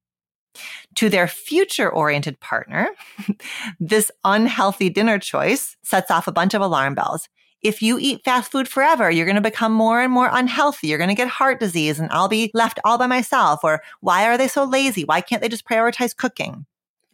To 0.96 1.10
their 1.10 1.28
future 1.28 1.90
oriented 1.90 2.40
partner, 2.40 2.90
this 3.80 4.12
unhealthy 4.24 4.90
dinner 4.90 5.20
choice 5.20 5.78
sets 5.84 6.12
off 6.12 6.28
a 6.28 6.32
bunch 6.32 6.54
of 6.54 6.62
alarm 6.62 6.96
bells. 6.96 7.30
If 7.62 7.82
you 7.82 7.98
eat 8.00 8.24
fast 8.24 8.52
food 8.52 8.68
forever, 8.68 9.10
you're 9.10 9.26
going 9.26 9.36
to 9.36 9.42
become 9.42 9.72
more 9.72 10.02
and 10.02 10.12
more 10.12 10.30
unhealthy. 10.32 10.88
You're 10.88 11.00
going 11.00 11.10
to 11.10 11.16
get 11.16 11.28
heart 11.28 11.60
disease 11.60 12.00
and 12.00 12.10
I'll 12.12 12.28
be 12.28 12.52
left 12.54 12.80
all 12.86 12.98
by 12.98 13.08
myself. 13.08 13.62
Or 13.64 13.82
why 14.02 14.26
are 14.26 14.38
they 14.38 14.48
so 14.48 14.64
lazy? 14.64 15.04
Why 15.04 15.22
can't 15.22 15.42
they 15.42 15.50
just 15.50 15.68
prioritize 15.68 16.16
cooking? 16.16 16.66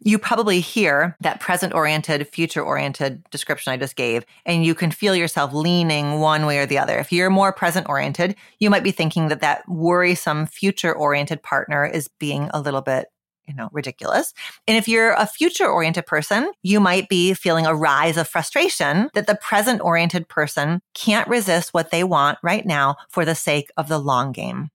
You 0.06 0.20
probably 0.20 0.60
hear 0.60 1.16
that 1.22 1.40
present 1.40 1.74
oriented, 1.74 2.28
future 2.28 2.62
oriented 2.62 3.24
description 3.30 3.72
I 3.72 3.78
just 3.78 3.96
gave, 3.96 4.26
and 4.46 4.66
you 4.66 4.76
can 4.76 4.92
feel 4.92 5.16
yourself 5.16 5.54
leaning 5.54 6.20
one 6.20 6.46
way 6.46 6.60
or 6.60 6.66
the 6.66 6.78
other. 6.78 7.00
If 7.00 7.14
you're 7.14 7.30
more 7.30 7.54
present 7.54 7.88
oriented, 7.88 8.36
you 8.60 8.70
might 8.70 8.84
be 8.84 8.92
thinking 8.92 9.30
that 9.30 9.40
that 9.40 9.68
worrisome 9.70 10.46
future 10.46 10.94
oriented 10.94 11.42
partner 11.42 11.86
is 11.86 12.10
being 12.20 12.50
a 12.54 12.60
little 12.60 12.82
bit 12.82 13.06
you 13.48 13.54
know, 13.54 13.70
ridiculous. 13.72 14.34
And 14.68 14.78
if 14.78 14.88
you're 14.88 15.14
a 15.14 15.28
future 15.28 15.68
oriented 15.68 16.06
person, 16.06 16.52
you 16.62 16.80
might 16.80 17.10
be 17.10 17.34
feeling 17.34 17.66
a 17.66 17.76
rise 17.76 18.18
of 18.18 18.28
frustration 18.28 19.10
that 19.14 19.28
the 19.28 19.36
present 19.36 19.82
oriented 19.82 20.28
person 20.30 20.82
can't 20.94 21.28
resist 21.28 21.74
what 21.74 21.92
they 21.92 22.04
want 22.04 22.38
right 22.42 22.66
now 22.66 22.96
for 23.10 23.26
the 23.26 23.36
sake 23.36 23.70
of 23.78 23.88
the 23.88 24.00
long 24.00 24.32
game. 24.32 24.70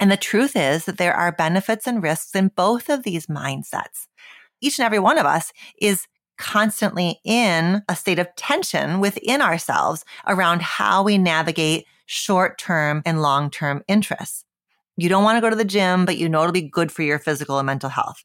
And 0.00 0.10
the 0.10 0.16
truth 0.16 0.56
is 0.56 0.84
that 0.86 0.98
there 0.98 1.14
are 1.14 1.32
benefits 1.32 1.86
and 1.86 2.02
risks 2.02 2.34
in 2.34 2.48
both 2.48 2.88
of 2.88 3.04
these 3.04 3.26
mindsets. 3.26 4.06
Each 4.60 4.78
and 4.78 4.86
every 4.86 4.98
one 4.98 5.18
of 5.18 5.26
us 5.26 5.52
is 5.80 6.06
constantly 6.36 7.20
in 7.24 7.82
a 7.88 7.94
state 7.94 8.18
of 8.18 8.28
tension 8.36 9.00
within 9.00 9.40
ourselves 9.40 10.04
around 10.26 10.62
how 10.62 11.02
we 11.02 11.16
navigate 11.16 11.86
short 12.06 12.58
term 12.58 13.02
and 13.06 13.22
long 13.22 13.50
term 13.50 13.82
interests. 13.88 14.43
You 14.96 15.08
don't 15.08 15.24
want 15.24 15.36
to 15.36 15.40
go 15.40 15.50
to 15.50 15.56
the 15.56 15.64
gym, 15.64 16.04
but 16.04 16.16
you 16.18 16.28
know 16.28 16.40
it'll 16.42 16.52
be 16.52 16.62
good 16.62 16.92
for 16.92 17.02
your 17.02 17.18
physical 17.18 17.58
and 17.58 17.66
mental 17.66 17.90
health. 17.90 18.24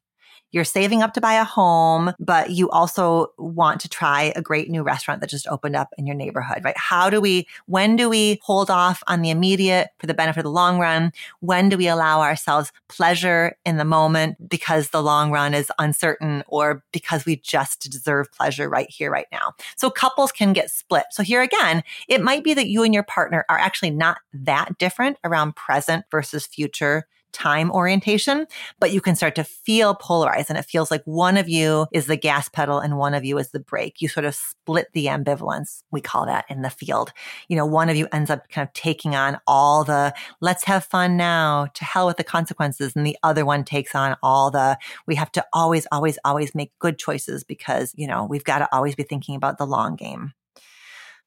You're 0.52 0.64
saving 0.64 1.04
up 1.04 1.14
to 1.14 1.22
buy 1.22 1.34
a 1.34 1.44
home, 1.44 2.14
but 2.20 2.50
you 2.50 2.70
also 2.72 3.28
want 3.38 3.80
to 3.82 3.90
try 3.90 4.34
a 4.36 4.42
great 4.42 4.70
new 4.70 4.82
restaurant 4.82 5.22
that 5.22 5.30
just 5.30 5.48
opened 5.48 5.76
up 5.76 5.90
in 5.98 6.08
your 6.08 6.16
neighborhood, 6.16 6.64
right? 6.64 6.78
How 6.78 7.10
do 7.10 7.22
we, 7.22 7.48
when 7.68 7.96
do 7.96 8.10
we 8.10 8.40
hold 8.42 8.72
off 8.72 9.04
on 9.08 9.22
the 9.22 9.30
immediate 9.30 9.90
for 10.00 10.08
the 10.08 10.14
benefit 10.14 10.40
of 10.40 10.46
the 10.46 10.52
long 10.52 10.80
run? 10.80 11.12
When 11.42 11.70
do 11.70 11.78
we 11.78 11.88
allow 11.88 12.22
ourselves 12.22 12.72
pleasure 12.88 13.56
in 13.66 13.78
the 13.78 13.86
moment 13.86 14.50
because 14.50 14.90
the 14.90 15.04
long 15.04 15.32
run 15.32 15.54
is 15.54 15.72
uncertain 15.78 16.44
or 16.48 16.84
because 16.92 17.26
we 17.26 17.36
just 17.38 17.90
deserve 17.92 18.32
pleasure 18.32 18.68
right 18.70 18.90
here, 18.90 19.12
right 19.12 19.28
now? 19.32 19.54
So 19.76 19.92
couples 19.92 20.32
can 20.32 20.54
get 20.54 20.72
split. 20.72 21.06
So 21.12 21.22
here 21.22 21.44
again, 21.44 21.84
it 22.08 22.22
might 22.24 22.44
be 22.44 22.56
that 22.56 22.68
you 22.68 22.84
and 22.84 22.94
your 22.94 23.04
partner 23.04 23.46
are 23.50 23.60
actually 23.60 23.92
not 23.92 24.18
that 24.34 24.78
different 24.80 25.18
around 25.24 25.56
present 25.56 26.06
versus 26.10 26.48
future 26.48 27.06
time 27.32 27.72
orientation, 27.72 28.48
but 28.80 28.92
you 28.92 29.02
can 29.02 29.16
start 29.16 29.36
to 29.36 29.44
feel 29.44 29.96
polarized 29.96 30.50
and 30.50 30.58
it 30.58 30.66
feels 30.66 30.92
like 30.92 31.04
one 31.06 31.38
of 31.38 31.48
you 31.48 31.88
is 31.92 32.08
the 32.08 32.18
gas 32.18 32.50
pedal 32.50 32.80
and 32.80 32.98
one 32.98 33.14
of 33.14 33.26
you 33.26 33.38
is 33.38 33.52
the 33.52 33.60
brake. 33.60 34.02
You 34.02 34.08
sort 34.08 34.26
of 34.26 34.36
split 34.36 34.88
the 34.94 35.06
ambivalence. 35.06 35.84
We 35.92 36.02
call 36.02 36.26
that 36.26 36.46
in 36.50 36.62
the 36.62 36.70
field. 36.70 37.14
You 37.48 37.56
know, 37.56 37.66
one 37.66 37.90
of 37.90 37.96
you 37.96 38.08
ends 38.12 38.30
up 38.30 38.50
kind 38.50 38.68
of 38.68 38.74
taking 38.74 39.16
on 39.16 39.40
all 39.48 39.84
the 39.84 40.14
let's 40.42 40.64
have 40.66 40.86
fun 40.86 41.18
now 41.18 41.68
to 41.74 41.86
hell 41.86 42.08
with 42.08 42.18
the 42.18 42.24
consequences. 42.24 42.96
And 42.96 43.06
the 43.06 43.18
other 43.24 43.46
one 43.46 43.64
takes 43.64 43.96
on 43.96 44.16
all 44.24 44.52
the 44.52 44.78
we 45.06 45.16
have 45.16 45.32
to 45.34 45.46
always, 45.54 45.88
always, 45.92 46.18
always 46.26 46.56
make 46.56 46.78
good 46.80 46.98
choices 46.98 47.44
because, 47.44 47.94
you 47.96 48.08
know, 48.08 48.26
we've 48.26 48.44
got 48.44 48.60
to 48.60 48.70
always 48.72 48.96
be 48.96 49.04
thinking 49.04 49.36
about 49.36 49.58
the 49.58 49.68
long 49.68 49.96
game. 49.96 50.34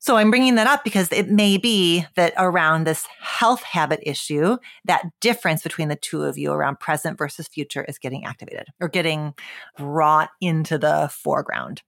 So 0.02 0.16
I'm 0.16 0.30
bringing 0.30 0.56
that 0.56 0.66
up 0.66 0.82
because 0.82 1.12
it 1.12 1.30
may 1.30 1.58
be 1.58 2.04
that 2.16 2.34
around 2.36 2.88
this 2.88 3.06
health 3.20 3.62
habit 3.62 4.00
issue, 4.02 4.56
that 4.84 5.04
difference 5.20 5.62
between 5.62 5.86
the 5.86 5.94
two 5.94 6.24
of 6.24 6.36
you 6.36 6.50
around 6.50 6.80
present 6.80 7.16
versus 7.16 7.46
future 7.46 7.84
is 7.84 8.00
getting 8.00 8.24
activated 8.24 8.66
or 8.80 8.88
getting 8.88 9.32
brought 9.78 10.30
into 10.40 10.76
the 10.76 11.08
foreground. 11.12 11.82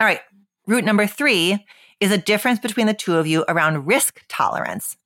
All 0.00 0.08
right. 0.08 0.18
Root 0.66 0.84
number 0.84 1.06
three 1.06 1.64
is 2.00 2.10
a 2.10 2.18
difference 2.18 2.58
between 2.58 2.88
the 2.88 2.94
two 2.94 3.14
of 3.14 3.28
you 3.28 3.44
around 3.46 3.86
risk 3.86 4.24
tolerance. 4.28 4.96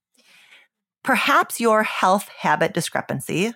Perhaps 1.05 1.61
your 1.61 1.83
health 1.83 2.31
habit 2.39 2.73
discrepancy 2.73 3.53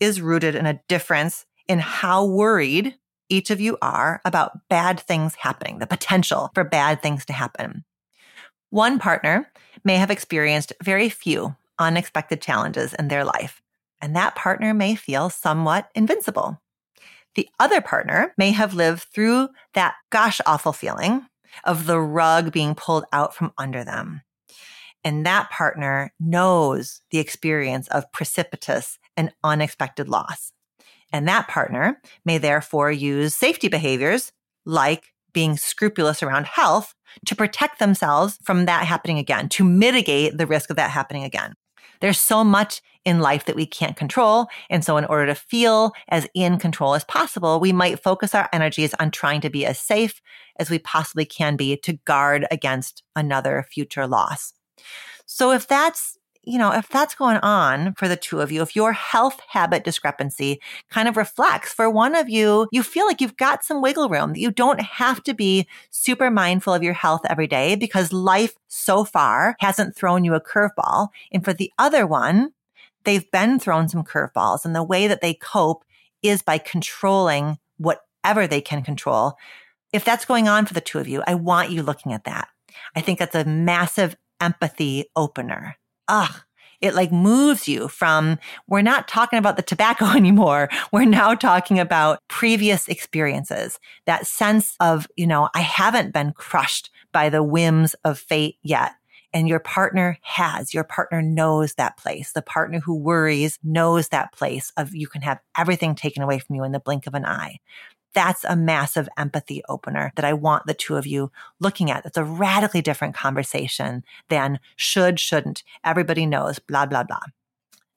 is 0.00 0.22
rooted 0.22 0.54
in 0.54 0.64
a 0.64 0.80
difference 0.88 1.44
in 1.68 1.80
how 1.80 2.24
worried 2.24 2.94
each 3.28 3.50
of 3.50 3.60
you 3.60 3.76
are 3.82 4.22
about 4.24 4.66
bad 4.70 4.98
things 4.98 5.34
happening, 5.34 5.80
the 5.80 5.86
potential 5.86 6.50
for 6.54 6.64
bad 6.64 7.02
things 7.02 7.26
to 7.26 7.34
happen. 7.34 7.84
One 8.70 8.98
partner 8.98 9.50
may 9.84 9.96
have 9.96 10.10
experienced 10.10 10.72
very 10.82 11.08
few 11.08 11.56
unexpected 11.78 12.42
challenges 12.42 12.92
in 12.94 13.08
their 13.08 13.24
life, 13.24 13.62
and 14.00 14.14
that 14.14 14.34
partner 14.34 14.74
may 14.74 14.94
feel 14.94 15.30
somewhat 15.30 15.90
invincible. 15.94 16.60
The 17.34 17.48
other 17.58 17.80
partner 17.80 18.34
may 18.36 18.50
have 18.50 18.74
lived 18.74 19.04
through 19.04 19.48
that 19.74 19.94
gosh 20.10 20.40
awful 20.44 20.72
feeling 20.72 21.26
of 21.64 21.86
the 21.86 22.00
rug 22.00 22.52
being 22.52 22.74
pulled 22.74 23.04
out 23.12 23.34
from 23.34 23.52
under 23.56 23.84
them. 23.84 24.22
And 25.04 25.24
that 25.24 25.50
partner 25.50 26.12
knows 26.18 27.00
the 27.10 27.18
experience 27.18 27.88
of 27.88 28.10
precipitous 28.12 28.98
and 29.16 29.32
unexpected 29.42 30.08
loss. 30.08 30.52
And 31.12 31.26
that 31.28 31.48
partner 31.48 32.00
may 32.24 32.38
therefore 32.38 32.90
use 32.90 33.34
safety 33.34 33.68
behaviors 33.68 34.32
like 34.66 35.14
being 35.32 35.56
scrupulous 35.56 36.22
around 36.22 36.46
health 36.46 36.94
to 37.26 37.36
protect 37.36 37.78
themselves 37.78 38.38
from 38.42 38.66
that 38.66 38.86
happening 38.86 39.18
again, 39.18 39.48
to 39.50 39.64
mitigate 39.64 40.36
the 40.36 40.46
risk 40.46 40.70
of 40.70 40.76
that 40.76 40.90
happening 40.90 41.24
again. 41.24 41.54
There's 42.00 42.20
so 42.20 42.44
much 42.44 42.80
in 43.04 43.20
life 43.20 43.46
that 43.46 43.56
we 43.56 43.64
can't 43.64 43.96
control. 43.96 44.48
And 44.68 44.84
so 44.84 44.98
in 44.98 45.06
order 45.06 45.26
to 45.26 45.34
feel 45.34 45.92
as 46.08 46.28
in 46.34 46.58
control 46.58 46.94
as 46.94 47.04
possible, 47.04 47.58
we 47.58 47.72
might 47.72 48.02
focus 48.02 48.34
our 48.34 48.48
energies 48.52 48.94
on 49.00 49.10
trying 49.10 49.40
to 49.40 49.50
be 49.50 49.64
as 49.64 49.78
safe 49.78 50.20
as 50.58 50.68
we 50.68 50.78
possibly 50.78 51.24
can 51.24 51.56
be 51.56 51.76
to 51.78 51.94
guard 52.04 52.46
against 52.50 53.02
another 53.16 53.66
future 53.72 54.06
loss. 54.06 54.52
So 55.24 55.52
if 55.52 55.66
that's 55.66 56.17
you 56.48 56.58
know, 56.58 56.72
if 56.72 56.88
that's 56.88 57.14
going 57.14 57.36
on 57.38 57.92
for 57.94 58.08
the 58.08 58.16
two 58.16 58.40
of 58.40 58.50
you, 58.50 58.62
if 58.62 58.74
your 58.74 58.92
health 58.92 59.38
habit 59.48 59.84
discrepancy 59.84 60.60
kind 60.88 61.06
of 61.06 61.18
reflects 61.18 61.74
for 61.74 61.90
one 61.90 62.14
of 62.14 62.30
you, 62.30 62.66
you 62.72 62.82
feel 62.82 63.04
like 63.06 63.20
you've 63.20 63.36
got 63.36 63.64
some 63.64 63.82
wiggle 63.82 64.08
room 64.08 64.32
that 64.32 64.40
you 64.40 64.50
don't 64.50 64.80
have 64.80 65.22
to 65.24 65.34
be 65.34 65.68
super 65.90 66.30
mindful 66.30 66.72
of 66.72 66.82
your 66.82 66.94
health 66.94 67.20
every 67.28 67.46
day 67.46 67.76
because 67.76 68.14
life 68.14 68.54
so 68.66 69.04
far 69.04 69.56
hasn't 69.60 69.94
thrown 69.94 70.24
you 70.24 70.32
a 70.34 70.40
curveball. 70.40 71.08
And 71.30 71.44
for 71.44 71.52
the 71.52 71.70
other 71.78 72.06
one, 72.06 72.52
they've 73.04 73.30
been 73.30 73.58
thrown 73.58 73.88
some 73.88 74.02
curveballs 74.02 74.64
and 74.64 74.74
the 74.74 74.82
way 74.82 75.06
that 75.06 75.20
they 75.20 75.34
cope 75.34 75.84
is 76.22 76.40
by 76.40 76.56
controlling 76.56 77.58
whatever 77.76 78.46
they 78.46 78.62
can 78.62 78.82
control. 78.82 79.34
If 79.92 80.02
that's 80.02 80.24
going 80.24 80.48
on 80.48 80.64
for 80.64 80.72
the 80.72 80.80
two 80.80 80.98
of 80.98 81.08
you, 81.08 81.22
I 81.26 81.34
want 81.34 81.70
you 81.70 81.82
looking 81.82 82.14
at 82.14 82.24
that. 82.24 82.48
I 82.96 83.02
think 83.02 83.18
that's 83.18 83.34
a 83.34 83.44
massive 83.44 84.16
empathy 84.40 85.04
opener 85.14 85.76
ugh, 86.08 86.42
it 86.80 86.94
like 86.94 87.10
moves 87.10 87.66
you 87.66 87.88
from, 87.88 88.38
we're 88.68 88.82
not 88.82 89.08
talking 89.08 89.38
about 89.38 89.56
the 89.56 89.62
tobacco 89.62 90.06
anymore. 90.16 90.68
We're 90.92 91.04
now 91.04 91.34
talking 91.34 91.78
about 91.78 92.20
previous 92.28 92.88
experiences. 92.88 93.78
That 94.06 94.26
sense 94.26 94.76
of, 94.80 95.06
you 95.16 95.26
know, 95.26 95.48
I 95.54 95.60
haven't 95.60 96.12
been 96.12 96.32
crushed 96.32 96.90
by 97.12 97.28
the 97.28 97.42
whims 97.42 97.94
of 98.04 98.18
fate 98.18 98.56
yet. 98.62 98.92
And 99.34 99.46
your 99.46 99.60
partner 99.60 100.18
has, 100.22 100.72
your 100.72 100.84
partner 100.84 101.20
knows 101.20 101.74
that 101.74 101.98
place. 101.98 102.32
The 102.32 102.40
partner 102.40 102.80
who 102.80 102.94
worries 102.94 103.58
knows 103.62 104.08
that 104.08 104.32
place 104.32 104.72
of 104.78 104.94
you 104.94 105.06
can 105.06 105.20
have 105.20 105.38
everything 105.56 105.94
taken 105.94 106.22
away 106.22 106.38
from 106.38 106.56
you 106.56 106.64
in 106.64 106.72
the 106.72 106.80
blink 106.80 107.06
of 107.06 107.14
an 107.14 107.26
eye. 107.26 107.58
That's 108.14 108.44
a 108.44 108.56
massive 108.56 109.08
empathy 109.16 109.62
opener 109.68 110.12
that 110.16 110.24
I 110.24 110.32
want 110.32 110.66
the 110.66 110.74
two 110.74 110.96
of 110.96 111.06
you 111.06 111.30
looking 111.60 111.90
at. 111.90 112.06
It's 112.06 112.16
a 112.16 112.24
radically 112.24 112.82
different 112.82 113.14
conversation 113.14 114.04
than 114.28 114.60
should, 114.76 115.20
shouldn't. 115.20 115.62
Everybody 115.84 116.26
knows, 116.26 116.58
blah, 116.58 116.86
blah, 116.86 117.04
blah. 117.04 117.20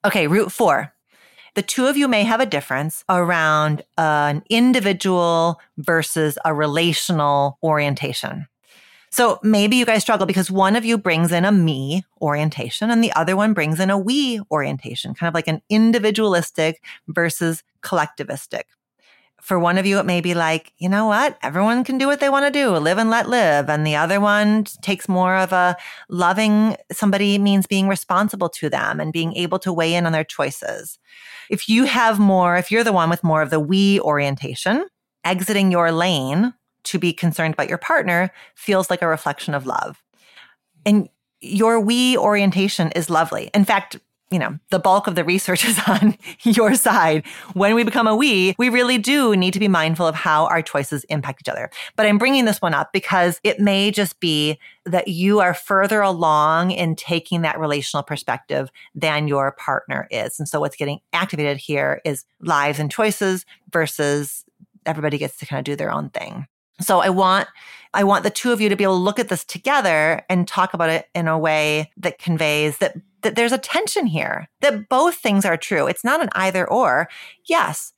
Okay, 0.04 0.26
root 0.26 0.52
four. 0.52 0.92
The 1.54 1.62
two 1.62 1.86
of 1.86 1.96
you 1.96 2.08
may 2.08 2.24
have 2.24 2.40
a 2.40 2.46
difference 2.46 3.04
around 3.08 3.82
an 3.98 4.42
individual 4.48 5.60
versus 5.76 6.38
a 6.44 6.54
relational 6.54 7.58
orientation. 7.62 8.46
So 9.10 9.38
maybe 9.42 9.76
you 9.76 9.84
guys 9.84 10.00
struggle 10.00 10.26
because 10.26 10.50
one 10.50 10.74
of 10.74 10.86
you 10.86 10.96
brings 10.96 11.32
in 11.32 11.44
a 11.44 11.52
me 11.52 12.02
orientation 12.22 12.90
and 12.90 13.04
the 13.04 13.12
other 13.12 13.36
one 13.36 13.52
brings 13.52 13.78
in 13.78 13.90
a 13.90 13.98
we 13.98 14.40
orientation, 14.50 15.12
kind 15.12 15.28
of 15.28 15.34
like 15.34 15.48
an 15.48 15.60
individualistic 15.68 16.82
versus 17.08 17.62
collectivistic. 17.82 18.62
For 19.42 19.58
one 19.58 19.76
of 19.76 19.86
you, 19.86 19.98
it 19.98 20.06
may 20.06 20.20
be 20.20 20.34
like, 20.34 20.72
you 20.78 20.88
know 20.88 21.06
what? 21.06 21.36
Everyone 21.42 21.82
can 21.82 21.98
do 21.98 22.06
what 22.06 22.20
they 22.20 22.28
want 22.28 22.46
to 22.46 22.52
do, 22.52 22.76
live 22.76 22.96
and 22.96 23.10
let 23.10 23.28
live. 23.28 23.68
And 23.68 23.84
the 23.84 23.96
other 23.96 24.20
one 24.20 24.62
takes 24.82 25.08
more 25.08 25.34
of 25.34 25.52
a 25.52 25.76
loving 26.08 26.76
somebody 26.92 27.38
means 27.38 27.66
being 27.66 27.88
responsible 27.88 28.48
to 28.50 28.70
them 28.70 29.00
and 29.00 29.12
being 29.12 29.34
able 29.34 29.58
to 29.58 29.72
weigh 29.72 29.94
in 29.94 30.06
on 30.06 30.12
their 30.12 30.22
choices. 30.22 30.96
If 31.50 31.68
you 31.68 31.86
have 31.86 32.20
more, 32.20 32.56
if 32.56 32.70
you're 32.70 32.84
the 32.84 32.92
one 32.92 33.10
with 33.10 33.24
more 33.24 33.42
of 33.42 33.50
the 33.50 33.58
we 33.58 33.98
orientation, 34.00 34.86
exiting 35.24 35.72
your 35.72 35.90
lane 35.90 36.54
to 36.84 37.00
be 37.00 37.12
concerned 37.12 37.54
about 37.54 37.68
your 37.68 37.78
partner 37.78 38.32
feels 38.54 38.90
like 38.90 39.02
a 39.02 39.08
reflection 39.08 39.54
of 39.54 39.66
love. 39.66 40.00
And 40.86 41.08
your 41.40 41.80
we 41.80 42.16
orientation 42.16 42.92
is 42.92 43.10
lovely. 43.10 43.50
In 43.54 43.64
fact, 43.64 43.98
you 44.32 44.38
know, 44.38 44.58
the 44.70 44.78
bulk 44.78 45.06
of 45.06 45.14
the 45.14 45.24
research 45.24 45.64
is 45.68 45.78
on 45.86 46.16
your 46.42 46.74
side. 46.74 47.26
When 47.54 47.74
we 47.74 47.84
become 47.84 48.06
a 48.06 48.16
we, 48.16 48.54
we 48.58 48.68
really 48.68 48.98
do 48.98 49.36
need 49.36 49.52
to 49.52 49.60
be 49.60 49.68
mindful 49.68 50.06
of 50.06 50.14
how 50.14 50.46
our 50.46 50.62
choices 50.62 51.04
impact 51.04 51.42
each 51.42 51.48
other. 51.48 51.70
But 51.96 52.06
I'm 52.06 52.18
bringing 52.18 52.44
this 52.44 52.60
one 52.60 52.74
up 52.74 52.92
because 52.92 53.40
it 53.44 53.60
may 53.60 53.90
just 53.90 54.18
be 54.20 54.58
that 54.84 55.08
you 55.08 55.40
are 55.40 55.54
further 55.54 56.00
along 56.00 56.72
in 56.72 56.96
taking 56.96 57.42
that 57.42 57.58
relational 57.58 58.02
perspective 58.02 58.70
than 58.94 59.28
your 59.28 59.52
partner 59.52 60.08
is. 60.10 60.38
And 60.38 60.48
so 60.48 60.60
what's 60.60 60.76
getting 60.76 61.00
activated 61.12 61.58
here 61.58 62.00
is 62.04 62.24
lives 62.40 62.78
and 62.78 62.90
choices 62.90 63.46
versus 63.70 64.44
everybody 64.86 65.18
gets 65.18 65.36
to 65.36 65.46
kind 65.46 65.58
of 65.58 65.64
do 65.64 65.76
their 65.76 65.92
own 65.92 66.10
thing. 66.10 66.46
So 66.80 67.00
I 67.00 67.10
want 67.10 67.48
I 67.94 68.04
want 68.04 68.24
the 68.24 68.30
two 68.30 68.52
of 68.52 68.60
you 68.60 68.68
to 68.68 68.76
be 68.76 68.84
able 68.84 68.96
to 68.96 69.02
look 69.02 69.18
at 69.18 69.28
this 69.28 69.44
together 69.44 70.22
and 70.28 70.48
talk 70.48 70.74
about 70.74 70.90
it 70.90 71.08
in 71.14 71.28
a 71.28 71.38
way 71.38 71.90
that 71.98 72.18
conveys 72.18 72.78
that 72.78 72.96
that 73.22 73.36
there's 73.36 73.52
a 73.52 73.58
tension 73.58 74.06
here, 74.06 74.48
that 74.62 74.88
both 74.88 75.14
things 75.14 75.44
are 75.44 75.56
true. 75.56 75.86
It's 75.86 76.02
not 76.02 76.20
an 76.20 76.28
either 76.34 76.68
or. 76.68 77.08
Yes, 77.44 77.92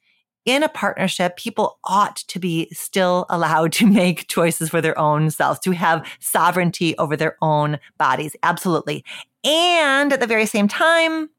in 0.44 0.62
a 0.62 0.68
partnership, 0.68 1.36
people 1.36 1.78
ought 1.84 2.16
to 2.16 2.38
be 2.38 2.68
still 2.72 3.26
allowed 3.30 3.72
to 3.74 3.86
make 3.90 4.28
choices 4.28 4.68
for 4.68 4.80
their 4.80 4.98
own 4.98 5.30
selves, 5.30 5.60
to 5.60 5.72
have 5.72 6.06
sovereignty 6.20 6.96
over 6.98 7.16
their 7.16 7.36
own 7.40 7.78
bodies. 7.98 8.36
Absolutely. 8.42 9.04
And 9.44 10.12
at 10.12 10.20
the 10.20 10.26
very 10.26 10.46
same 10.46 10.68
time, 10.68 11.30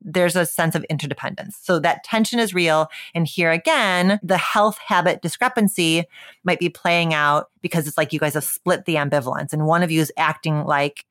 there's 0.00 0.36
a 0.36 0.46
sense 0.46 0.74
of 0.74 0.84
interdependence. 0.84 1.58
So 1.60 1.78
that 1.80 2.04
tension 2.04 2.38
is 2.38 2.54
real. 2.54 2.88
And 3.14 3.26
here 3.26 3.50
again, 3.50 4.18
the 4.22 4.38
health 4.38 4.78
habit 4.78 5.22
discrepancy 5.22 6.04
might 6.44 6.58
be 6.58 6.68
playing 6.68 7.12
out 7.14 7.50
because 7.60 7.86
it's 7.86 7.98
like 7.98 8.12
you 8.12 8.18
guys 8.18 8.34
have 8.34 8.44
split 8.44 8.84
the 8.84 8.94
ambivalence 8.94 9.52
and 9.52 9.66
one 9.66 9.82
of 9.82 9.90
you 9.90 10.00
is 10.00 10.12
acting 10.16 10.64
like 10.64 11.04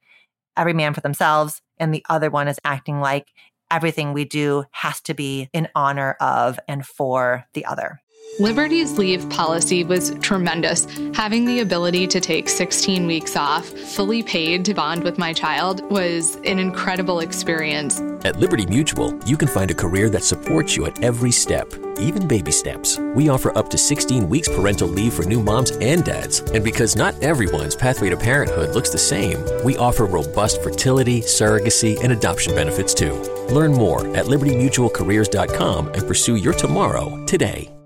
every 0.58 0.74
man 0.74 0.94
for 0.94 1.02
themselves 1.02 1.62
and 1.78 1.94
the 1.94 2.06
other 2.10 2.30
one 2.30 2.48
is 2.48 2.60
acting 2.64 3.00
like 3.00 3.32
everything 3.72 4.14
we 4.14 4.26
do 4.26 4.64
has 4.72 5.00
to 5.02 5.14
be 5.14 5.50
in 5.54 5.68
honor 5.76 6.18
of 6.20 6.60
and 6.68 6.86
for 6.86 7.46
the 7.54 7.66
other. 7.66 8.02
Liberty's 8.38 8.98
leave 8.98 9.30
policy 9.30 9.84
was 9.84 10.12
tremendous. 10.22 10.88
Having 11.14 11.44
the 11.44 11.60
ability 11.60 12.08
to 12.08 12.22
take 12.22 12.48
16 12.48 13.06
weeks 13.06 13.36
off, 13.36 13.68
fully 13.68 14.24
paid 14.24 14.64
to 14.64 14.74
bond 14.74 15.04
with 15.04 15.18
my 15.18 15.34
child, 15.34 15.82
was 15.92 16.36
an 16.46 16.58
incredible 16.58 17.20
experience. 17.20 18.00
At 18.24 18.38
Liberty 18.38 18.66
Mutual, 18.66 19.18
you 19.26 19.36
can 19.36 19.50
find 19.50 19.72
a 19.72 19.74
career 19.74 20.10
that 20.12 20.24
supports 20.24 20.78
you 20.78 20.86
at 20.86 21.04
every 21.04 21.32
step, 21.32 21.74
even 22.00 22.28
baby 22.30 22.52
steps. 22.52 22.98
We 23.14 23.28
offer 23.28 23.58
up 23.58 23.70
to 23.72 23.78
16 23.78 24.30
weeks 24.30 24.48
parental 24.48 24.88
leave 24.88 25.14
for 25.14 25.24
new 25.24 25.42
moms 25.42 25.72
and 25.72 26.06
dads. 26.06 26.40
And 26.40 26.64
because 26.64 26.96
not 26.96 27.22
everyone's 27.22 27.76
pathway 27.76 28.10
to 28.10 28.18
parenthood 28.18 28.74
looks 28.74 28.90
the 28.90 28.98
same, 28.98 29.44
we 29.66 29.76
offer 29.78 30.06
robust 30.06 30.62
fertility, 30.62 31.22
surrogacy, 31.22 32.02
and 32.02 32.14
adoption 32.14 32.56
benefits 32.56 32.94
too. 32.94 33.16
Learn 33.50 33.74
more 33.74 34.08
at 34.16 34.28
libertymutualcareers.com 34.28 35.88
and 35.88 36.08
pursue 36.08 36.36
your 36.36 36.54
tomorrow 36.54 37.26
today. 37.26 37.79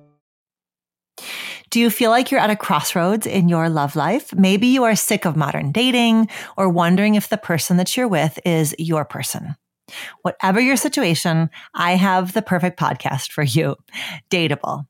Do 1.74 1.80
you 1.80 1.90
feel 1.90 2.12
like 2.12 2.30
you're 2.30 2.40
at 2.40 2.52
a 2.52 2.56
crossroads 2.56 3.26
in 3.26 3.50
your 3.50 3.68
love 3.68 3.96
life? 3.96 4.32
Maybe 4.32 4.68
you 4.68 4.84
are 4.84 4.96
sick 4.96 5.26
of 5.26 5.36
modern 5.36 5.72
dating 5.72 6.30
or 6.56 6.70
wondering 6.70 7.16
if 7.16 7.30
the 7.30 7.38
person 7.38 7.78
that 7.78 7.98
you're 7.98 8.08
with 8.08 8.38
is 8.46 8.76
your 8.78 9.06
person. 9.06 9.56
Whatever 10.22 10.62
your 10.62 10.76
situation, 10.76 11.50
I 11.74 11.96
have 11.96 12.34
the 12.34 12.44
perfect 12.44 12.80
podcast 12.80 13.32
for 13.32 13.42
you. 13.42 13.76
Dateable. 14.30 14.86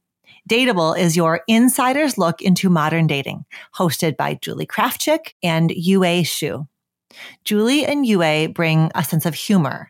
Dateable 0.50 1.00
is 1.00 1.16
your 1.16 1.40
insider's 1.48 2.18
look 2.18 2.42
into 2.42 2.70
modern 2.70 3.08
dating, 3.08 3.46
hosted 3.74 4.18
by 4.18 4.38
Julie 4.42 4.68
Krafchick 4.68 5.36
and 5.42 5.72
Yue 5.72 6.26
Shu. 6.26 6.68
Julie 7.46 7.86
and 7.86 8.06
Yue 8.06 8.50
bring 8.50 8.92
a 8.94 9.06
sense 9.06 9.26
of 9.26 9.36
humor 9.36 9.90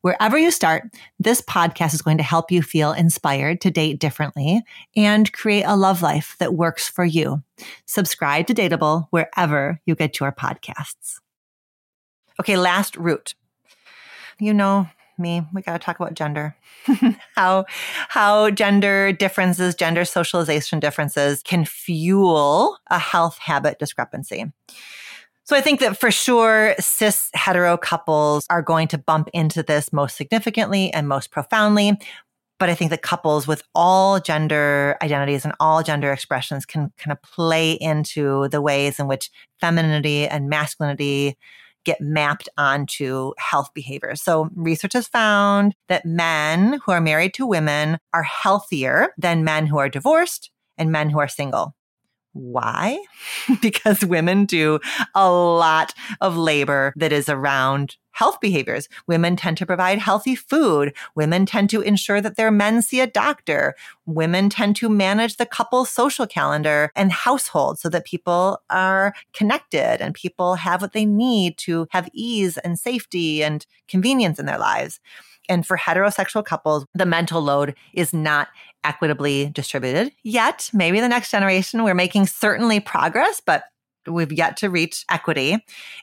Wherever 0.00 0.38
you 0.38 0.50
start, 0.50 0.84
this 1.18 1.40
podcast 1.40 1.94
is 1.94 2.02
going 2.02 2.18
to 2.18 2.22
help 2.22 2.50
you 2.50 2.62
feel 2.62 2.92
inspired 2.92 3.60
to 3.62 3.70
date 3.70 3.98
differently 3.98 4.62
and 4.94 5.32
create 5.32 5.64
a 5.64 5.76
love 5.76 6.02
life 6.02 6.36
that 6.38 6.54
works 6.54 6.88
for 6.88 7.04
you. 7.04 7.42
Subscribe 7.86 8.46
to 8.46 8.54
Dateable 8.54 9.06
wherever 9.10 9.80
you 9.86 9.94
get 9.94 10.20
your 10.20 10.32
podcasts. 10.32 11.20
Okay, 12.40 12.56
last 12.56 12.96
root. 12.96 13.34
You 14.38 14.52
know 14.52 14.88
me, 15.18 15.42
we 15.52 15.62
got 15.62 15.72
to 15.72 15.84
talk 15.84 15.98
about 15.98 16.14
gender. 16.14 16.56
how 17.36 17.64
how 18.08 18.50
gender 18.50 19.12
differences, 19.12 19.74
gender 19.74 20.04
socialization 20.04 20.80
differences 20.80 21.42
can 21.42 21.64
fuel 21.64 22.78
a 22.88 22.98
health 22.98 23.38
habit 23.38 23.78
discrepancy. 23.78 24.52
So 25.46 25.54
I 25.54 25.60
think 25.60 25.78
that 25.78 25.96
for 25.96 26.10
sure, 26.10 26.74
cis 26.80 27.30
hetero 27.32 27.76
couples 27.76 28.46
are 28.50 28.62
going 28.62 28.88
to 28.88 28.98
bump 28.98 29.30
into 29.32 29.62
this 29.62 29.92
most 29.92 30.16
significantly 30.16 30.92
and 30.92 31.06
most 31.06 31.30
profoundly. 31.30 31.92
But 32.58 32.68
I 32.68 32.74
think 32.74 32.90
that 32.90 33.02
couples 33.02 33.46
with 33.46 33.62
all 33.72 34.18
gender 34.18 34.96
identities 35.02 35.44
and 35.44 35.54
all 35.60 35.84
gender 35.84 36.10
expressions 36.10 36.66
can 36.66 36.90
kind 36.98 37.12
of 37.12 37.22
play 37.22 37.72
into 37.72 38.48
the 38.48 38.60
ways 38.60 38.98
in 38.98 39.06
which 39.06 39.30
femininity 39.60 40.26
and 40.26 40.48
masculinity 40.48 41.36
get 41.84 42.00
mapped 42.00 42.48
onto 42.58 43.30
health 43.38 43.70
behaviors. 43.72 44.20
So 44.20 44.50
research 44.56 44.94
has 44.94 45.06
found 45.06 45.76
that 45.88 46.04
men 46.04 46.80
who 46.84 46.90
are 46.90 47.00
married 47.00 47.34
to 47.34 47.46
women 47.46 47.98
are 48.12 48.24
healthier 48.24 49.10
than 49.16 49.44
men 49.44 49.66
who 49.66 49.78
are 49.78 49.88
divorced 49.88 50.50
and 50.76 50.90
men 50.90 51.10
who 51.10 51.20
are 51.20 51.28
single. 51.28 51.76
Why? 52.36 52.98
because 53.62 54.04
women 54.04 54.44
do 54.44 54.78
a 55.14 55.30
lot 55.30 55.94
of 56.20 56.36
labor 56.36 56.92
that 56.96 57.12
is 57.12 57.28
around 57.28 57.96
health 58.12 58.40
behaviors. 58.40 58.88
Women 59.06 59.36
tend 59.36 59.58
to 59.58 59.66
provide 59.66 59.98
healthy 59.98 60.34
food. 60.34 60.94
Women 61.14 61.44
tend 61.44 61.68
to 61.70 61.82
ensure 61.82 62.22
that 62.22 62.36
their 62.36 62.50
men 62.50 62.80
see 62.80 63.00
a 63.00 63.06
doctor. 63.06 63.74
Women 64.06 64.48
tend 64.48 64.76
to 64.76 64.88
manage 64.88 65.36
the 65.36 65.44
couple's 65.44 65.90
social 65.90 66.26
calendar 66.26 66.90
and 66.96 67.12
household 67.12 67.78
so 67.78 67.90
that 67.90 68.06
people 68.06 68.62
are 68.70 69.14
connected 69.34 70.00
and 70.00 70.14
people 70.14 70.54
have 70.54 70.80
what 70.80 70.94
they 70.94 71.04
need 71.04 71.58
to 71.58 71.86
have 71.90 72.08
ease 72.14 72.56
and 72.58 72.78
safety 72.78 73.42
and 73.42 73.66
convenience 73.86 74.38
in 74.38 74.46
their 74.46 74.58
lives. 74.58 74.98
And 75.48 75.66
for 75.66 75.76
heterosexual 75.76 76.44
couples, 76.44 76.86
the 76.94 77.06
mental 77.06 77.40
load 77.40 77.74
is 77.92 78.12
not 78.12 78.48
equitably 78.86 79.50
distributed 79.50 80.12
yet. 80.22 80.70
Maybe 80.72 81.00
the 81.00 81.08
next 81.08 81.30
generation, 81.30 81.82
we're 81.82 81.94
making 81.94 82.26
certainly 82.26 82.80
progress, 82.80 83.42
but 83.44 83.64
we've 84.06 84.32
yet 84.32 84.56
to 84.58 84.70
reach 84.70 85.04
equity. 85.10 85.58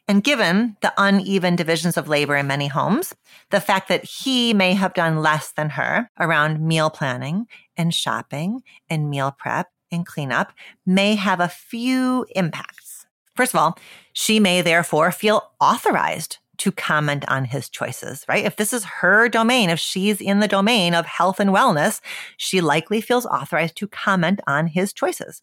And 0.08 0.24
given 0.24 0.76
the 0.82 0.94
uneven 0.98 1.56
divisions 1.56 1.98
of 1.98 2.10
labor 2.10 2.36
in 2.36 2.48
many 2.48 2.68
homes, 2.68 3.16
the 3.50 3.62
fact 3.62 3.88
that 3.88 4.04
he 4.04 4.54
may 4.54 4.74
have 4.74 4.94
done 4.94 5.22
less 5.22 5.52
than 5.52 5.72
her 5.72 6.10
around 6.20 6.60
meal 6.60 6.90
planning 6.90 7.48
and 7.78 7.94
shopping 7.94 8.62
and 8.90 9.10
meal 9.10 9.36
prep 9.38 9.68
and 9.92 10.06
cleanup 10.06 10.52
may 10.86 11.16
have 11.16 11.40
a 11.40 11.48
few 11.48 12.26
impacts. 12.36 13.06
First 13.36 13.54
of 13.54 13.60
all, 13.60 13.78
she 14.12 14.40
may 14.40 14.62
therefore 14.62 15.12
feel 15.12 15.52
authorized 15.60 16.38
to 16.64 16.72
comment 16.72 17.26
on 17.28 17.44
his 17.44 17.68
choices, 17.68 18.24
right? 18.30 18.46
If 18.46 18.56
this 18.56 18.72
is 18.72 18.86
her 18.86 19.28
domain, 19.28 19.70
if 19.70 19.80
she's 19.80 20.22
in 20.22 20.40
the 20.40 20.48
domain 20.48 20.96
of 20.96 21.06
health 21.06 21.42
and 21.42 21.50
wellness, 21.50 22.00
she 22.38 22.62
likely 22.62 23.02
feels 23.02 23.26
authorized 23.26 23.76
to 23.78 23.88
comment 23.90 24.40
on 24.48 24.68
his 24.68 24.94
choices. 24.94 25.42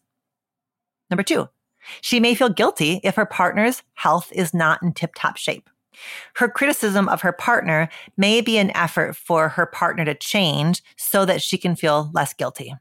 Number 1.11 1.21
two, 1.21 1.47
she 2.01 2.19
may 2.19 2.33
feel 2.33 2.49
guilty 2.49 3.01
if 3.03 3.13
her 3.15 3.25
partner's 3.27 3.83
health 3.93 4.31
is 4.31 4.51
not 4.51 4.81
in 4.81 4.93
tip 4.93 5.11
top 5.15 5.37
shape. 5.37 5.69
Her 6.37 6.49
criticism 6.49 7.07
of 7.07 7.21
her 7.21 7.33
partner 7.33 7.87
may 8.17 8.41
be 8.41 8.57
an 8.57 8.75
effort 8.75 9.15
for 9.15 9.49
her 9.49 9.67
partner 9.67 10.03
to 10.05 10.15
change 10.15 10.81
so 10.97 11.23
that 11.25 11.43
she 11.43 11.59
can 11.59 11.75
feel 11.75 12.09
less 12.13 12.33
guilty. 12.33 12.73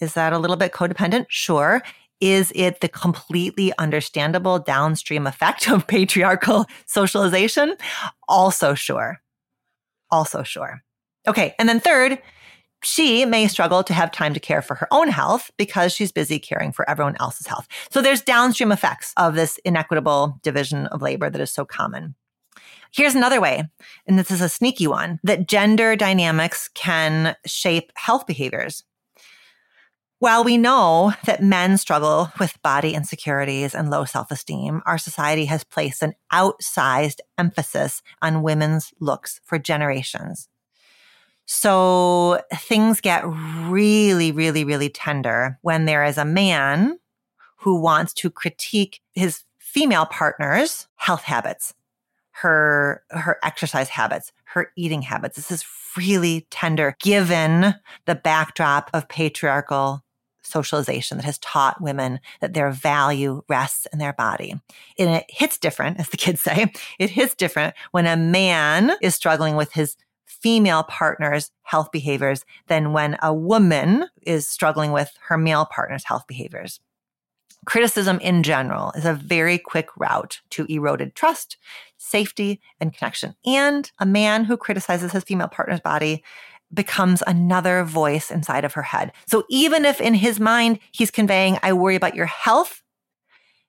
Is 0.00 0.14
that 0.14 0.32
a 0.32 0.38
little 0.38 0.56
bit 0.56 0.72
codependent? 0.72 1.26
Sure. 1.28 1.82
Is 2.20 2.52
it 2.54 2.80
the 2.80 2.88
completely 2.88 3.72
understandable 3.78 4.58
downstream 4.58 5.26
effect 5.26 5.68
of 5.68 5.86
patriarchal 5.88 6.66
socialization? 6.86 7.76
Also 8.28 8.74
sure. 8.74 9.20
Also 10.10 10.42
sure. 10.42 10.82
Okay. 11.26 11.54
And 11.58 11.68
then 11.68 11.80
third, 11.80 12.20
she 12.82 13.24
may 13.24 13.48
struggle 13.48 13.82
to 13.82 13.94
have 13.94 14.10
time 14.10 14.34
to 14.34 14.40
care 14.40 14.62
for 14.62 14.74
her 14.74 14.88
own 14.90 15.08
health 15.08 15.50
because 15.56 15.92
she's 15.92 16.12
busy 16.12 16.38
caring 16.38 16.70
for 16.70 16.88
everyone 16.88 17.16
else's 17.18 17.46
health. 17.46 17.66
So 17.90 18.02
there's 18.02 18.20
downstream 18.20 18.72
effects 18.72 19.12
of 19.16 19.34
this 19.34 19.58
inequitable 19.64 20.38
division 20.42 20.86
of 20.88 21.02
labor 21.02 21.30
that 21.30 21.40
is 21.40 21.50
so 21.50 21.64
common. 21.64 22.14
Here's 22.92 23.14
another 23.14 23.40
way, 23.40 23.64
and 24.06 24.18
this 24.18 24.30
is 24.30 24.40
a 24.40 24.48
sneaky 24.48 24.86
one, 24.86 25.18
that 25.24 25.48
gender 25.48 25.96
dynamics 25.96 26.68
can 26.74 27.34
shape 27.44 27.90
health 27.96 28.26
behaviors. 28.26 28.84
While 30.20 30.44
we 30.44 30.56
know 30.56 31.12
that 31.26 31.42
men 31.42 31.76
struggle 31.76 32.30
with 32.38 32.62
body 32.62 32.94
insecurities 32.94 33.74
and 33.74 33.90
low 33.90 34.04
self 34.04 34.30
esteem, 34.30 34.80
our 34.86 34.96
society 34.96 35.44
has 35.46 35.64
placed 35.64 36.02
an 36.02 36.14
outsized 36.32 37.18
emphasis 37.36 38.00
on 38.22 38.42
women's 38.42 38.92
looks 39.00 39.40
for 39.44 39.58
generations. 39.58 40.48
So 41.46 42.40
things 42.54 43.00
get 43.00 43.22
really, 43.26 44.32
really, 44.32 44.64
really 44.64 44.88
tender 44.88 45.58
when 45.62 45.84
there 45.84 46.04
is 46.04 46.16
a 46.16 46.24
man 46.24 46.98
who 47.58 47.80
wants 47.80 48.14
to 48.14 48.30
critique 48.30 49.00
his 49.12 49.42
female 49.58 50.06
partner's 50.06 50.86
health 50.94 51.22
habits, 51.24 51.74
her, 52.30 53.02
her 53.10 53.38
exercise 53.42 53.88
habits, 53.90 54.32
her 54.44 54.70
eating 54.76 55.02
habits. 55.02 55.36
This 55.36 55.50
is 55.50 55.64
really 55.96 56.46
tender 56.50 56.96
given 57.00 57.74
the 58.06 58.14
backdrop 58.14 58.90
of 58.94 59.08
patriarchal 59.08 60.03
socialization 60.44 61.16
that 61.16 61.24
has 61.24 61.38
taught 61.38 61.80
women 61.80 62.20
that 62.40 62.54
their 62.54 62.70
value 62.70 63.42
rests 63.48 63.86
in 63.92 63.98
their 63.98 64.12
body. 64.12 64.54
And 64.98 65.10
it 65.10 65.24
hits 65.28 65.58
different, 65.58 65.98
as 65.98 66.08
the 66.10 66.16
kids 66.16 66.42
say. 66.42 66.72
It 66.98 67.10
hits 67.10 67.34
different 67.34 67.74
when 67.90 68.06
a 68.06 68.16
man 68.16 68.92
is 69.02 69.14
struggling 69.14 69.56
with 69.56 69.72
his 69.72 69.96
female 70.26 70.82
partner's 70.82 71.50
health 71.62 71.90
behaviors 71.90 72.44
than 72.66 72.92
when 72.92 73.16
a 73.22 73.32
woman 73.32 74.06
is 74.22 74.46
struggling 74.46 74.92
with 74.92 75.16
her 75.28 75.38
male 75.38 75.64
partner's 75.64 76.04
health 76.04 76.26
behaviors. 76.26 76.80
Criticism 77.64 78.20
in 78.20 78.42
general 78.42 78.92
is 78.92 79.06
a 79.06 79.14
very 79.14 79.56
quick 79.56 79.88
route 79.96 80.42
to 80.50 80.66
eroded 80.70 81.14
trust, 81.14 81.56
safety, 81.96 82.60
and 82.78 82.94
connection. 82.94 83.34
And 83.46 83.90
a 83.98 84.04
man 84.04 84.44
who 84.44 84.58
criticizes 84.58 85.12
his 85.12 85.24
female 85.24 85.48
partner's 85.48 85.80
body 85.80 86.22
becomes 86.74 87.22
another 87.26 87.84
voice 87.84 88.30
inside 88.30 88.64
of 88.64 88.74
her 88.74 88.82
head. 88.82 89.12
So 89.26 89.44
even 89.48 89.84
if 89.84 90.00
in 90.00 90.14
his 90.14 90.40
mind 90.40 90.78
he's 90.92 91.10
conveying, 91.10 91.58
I 91.62 91.72
worry 91.72 91.96
about 91.96 92.14
your 92.14 92.26
health, 92.26 92.82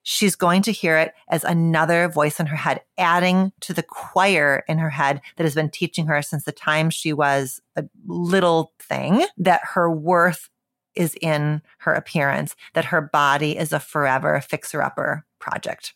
she's 0.03 0.35
going 0.35 0.61
to 0.61 0.71
hear 0.71 0.97
it 0.97 1.13
as 1.29 1.43
another 1.43 2.07
voice 2.07 2.39
in 2.39 2.45
her 2.45 2.55
head, 2.55 2.81
adding 2.97 3.51
to 3.61 3.73
the 3.73 3.83
choir 3.83 4.63
in 4.67 4.77
her 4.77 4.91
head 4.91 5.21
that 5.35 5.43
has 5.43 5.55
been 5.55 5.69
teaching 5.69 6.05
her 6.07 6.21
since 6.21 6.43
the 6.43 6.51
time 6.51 6.89
she 6.89 7.11
was 7.11 7.59
a 7.75 7.85
little 8.05 8.73
thing 8.79 9.25
that 9.37 9.61
her 9.73 9.91
worth 9.91 10.49
is 10.95 11.15
in 11.21 11.61
her 11.79 11.93
appearance, 11.93 12.55
that 12.73 12.85
her 12.85 13.01
body 13.01 13.57
is 13.57 13.73
a 13.73 13.79
forever 13.79 14.39
fixer 14.41 14.81
upper 14.81 15.25
project. 15.39 15.93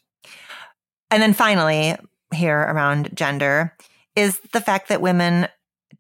And 1.12 1.22
then 1.22 1.34
finally, 1.34 1.96
here 2.34 2.60
around 2.60 3.16
gender 3.16 3.76
is 4.16 4.40
the 4.54 4.62
fact 4.62 4.90
that 4.90 5.02
women 5.02 5.48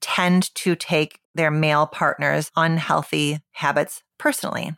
tend 0.01 0.53
to 0.55 0.75
take 0.75 1.19
their 1.35 1.51
male 1.51 1.85
partner's 1.85 2.51
unhealthy 2.55 3.39
habits 3.51 4.03
personally 4.17 4.75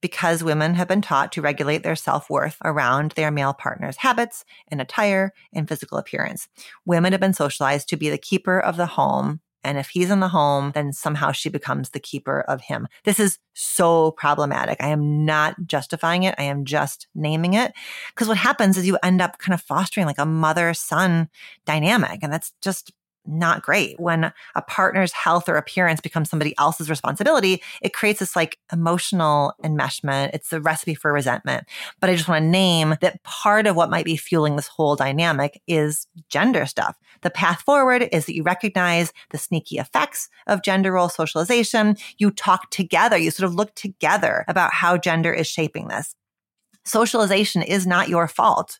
because 0.00 0.42
women 0.42 0.74
have 0.74 0.88
been 0.88 1.02
taught 1.02 1.32
to 1.32 1.42
regulate 1.42 1.82
their 1.82 1.96
self 1.96 2.30
worth 2.30 2.56
around 2.64 3.12
their 3.12 3.30
male 3.30 3.52
partner's 3.52 3.98
habits 3.98 4.44
and 4.68 4.80
attire 4.80 5.32
and 5.52 5.68
physical 5.68 5.98
appearance. 5.98 6.48
Women 6.84 7.12
have 7.12 7.20
been 7.20 7.34
socialized 7.34 7.88
to 7.88 7.96
be 7.96 8.10
the 8.10 8.18
keeper 8.18 8.58
of 8.58 8.76
the 8.76 8.86
home. 8.86 9.40
And 9.62 9.76
if 9.76 9.90
he's 9.90 10.10
in 10.10 10.20
the 10.20 10.28
home, 10.28 10.72
then 10.74 10.90
somehow 10.94 11.32
she 11.32 11.50
becomes 11.50 11.90
the 11.90 12.00
keeper 12.00 12.40
of 12.40 12.62
him. 12.62 12.88
This 13.04 13.20
is 13.20 13.38
so 13.52 14.12
problematic. 14.12 14.82
I 14.82 14.88
am 14.88 15.26
not 15.26 15.54
justifying 15.66 16.22
it. 16.22 16.34
I 16.38 16.44
am 16.44 16.64
just 16.64 17.08
naming 17.14 17.52
it. 17.52 17.74
Because 18.08 18.26
what 18.26 18.38
happens 18.38 18.78
is 18.78 18.86
you 18.86 18.96
end 19.02 19.20
up 19.20 19.36
kind 19.36 19.52
of 19.52 19.60
fostering 19.60 20.06
like 20.06 20.18
a 20.18 20.24
mother 20.24 20.72
son 20.72 21.28
dynamic. 21.66 22.20
And 22.22 22.32
that's 22.32 22.54
just 22.62 22.92
not 23.30 23.62
great. 23.62 23.98
When 23.98 24.32
a 24.54 24.62
partner's 24.62 25.12
health 25.12 25.48
or 25.48 25.56
appearance 25.56 26.00
becomes 26.00 26.28
somebody 26.28 26.54
else's 26.58 26.90
responsibility, 26.90 27.62
it 27.82 27.94
creates 27.94 28.20
this 28.20 28.36
like 28.36 28.58
emotional 28.72 29.54
enmeshment. 29.64 30.30
It's 30.32 30.52
a 30.52 30.60
recipe 30.60 30.94
for 30.94 31.12
resentment. 31.12 31.66
But 32.00 32.10
I 32.10 32.16
just 32.16 32.28
want 32.28 32.42
to 32.42 32.48
name 32.48 32.96
that 33.00 33.22
part 33.22 33.66
of 33.66 33.76
what 33.76 33.90
might 33.90 34.04
be 34.04 34.16
fueling 34.16 34.56
this 34.56 34.66
whole 34.66 34.96
dynamic 34.96 35.60
is 35.66 36.06
gender 36.28 36.66
stuff. 36.66 36.98
The 37.22 37.30
path 37.30 37.62
forward 37.62 38.08
is 38.12 38.26
that 38.26 38.34
you 38.34 38.42
recognize 38.42 39.12
the 39.30 39.38
sneaky 39.38 39.78
effects 39.78 40.28
of 40.46 40.62
gender 40.62 40.92
role 40.92 41.08
socialization. 41.08 41.96
You 42.18 42.30
talk 42.30 42.70
together. 42.70 43.16
You 43.16 43.30
sort 43.30 43.48
of 43.48 43.54
look 43.54 43.74
together 43.74 44.44
about 44.48 44.72
how 44.72 44.96
gender 44.96 45.32
is 45.32 45.46
shaping 45.46 45.88
this. 45.88 46.14
Socialization 46.84 47.62
is 47.62 47.86
not 47.86 48.08
your 48.08 48.26
fault, 48.26 48.78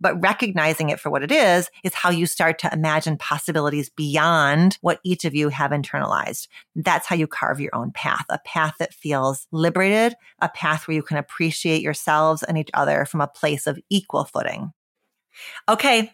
but 0.00 0.20
recognizing 0.20 0.90
it 0.90 1.00
for 1.00 1.10
what 1.10 1.22
it 1.22 1.32
is 1.32 1.70
is 1.82 1.94
how 1.94 2.10
you 2.10 2.26
start 2.26 2.58
to 2.58 2.72
imagine 2.72 3.16
possibilities 3.16 3.88
beyond 3.88 4.76
what 4.82 5.00
each 5.02 5.24
of 5.24 5.34
you 5.34 5.48
have 5.48 5.70
internalized. 5.70 6.46
That's 6.76 7.06
how 7.06 7.16
you 7.16 7.26
carve 7.26 7.58
your 7.60 7.74
own 7.74 7.90
path, 7.92 8.26
a 8.28 8.38
path 8.44 8.74
that 8.78 8.92
feels 8.92 9.46
liberated, 9.50 10.14
a 10.40 10.50
path 10.50 10.86
where 10.86 10.94
you 10.94 11.02
can 11.02 11.16
appreciate 11.16 11.80
yourselves 11.80 12.42
and 12.42 12.58
each 12.58 12.70
other 12.74 13.06
from 13.06 13.22
a 13.22 13.28
place 13.28 13.66
of 13.66 13.78
equal 13.88 14.24
footing. 14.24 14.72
Okay. 15.68 16.12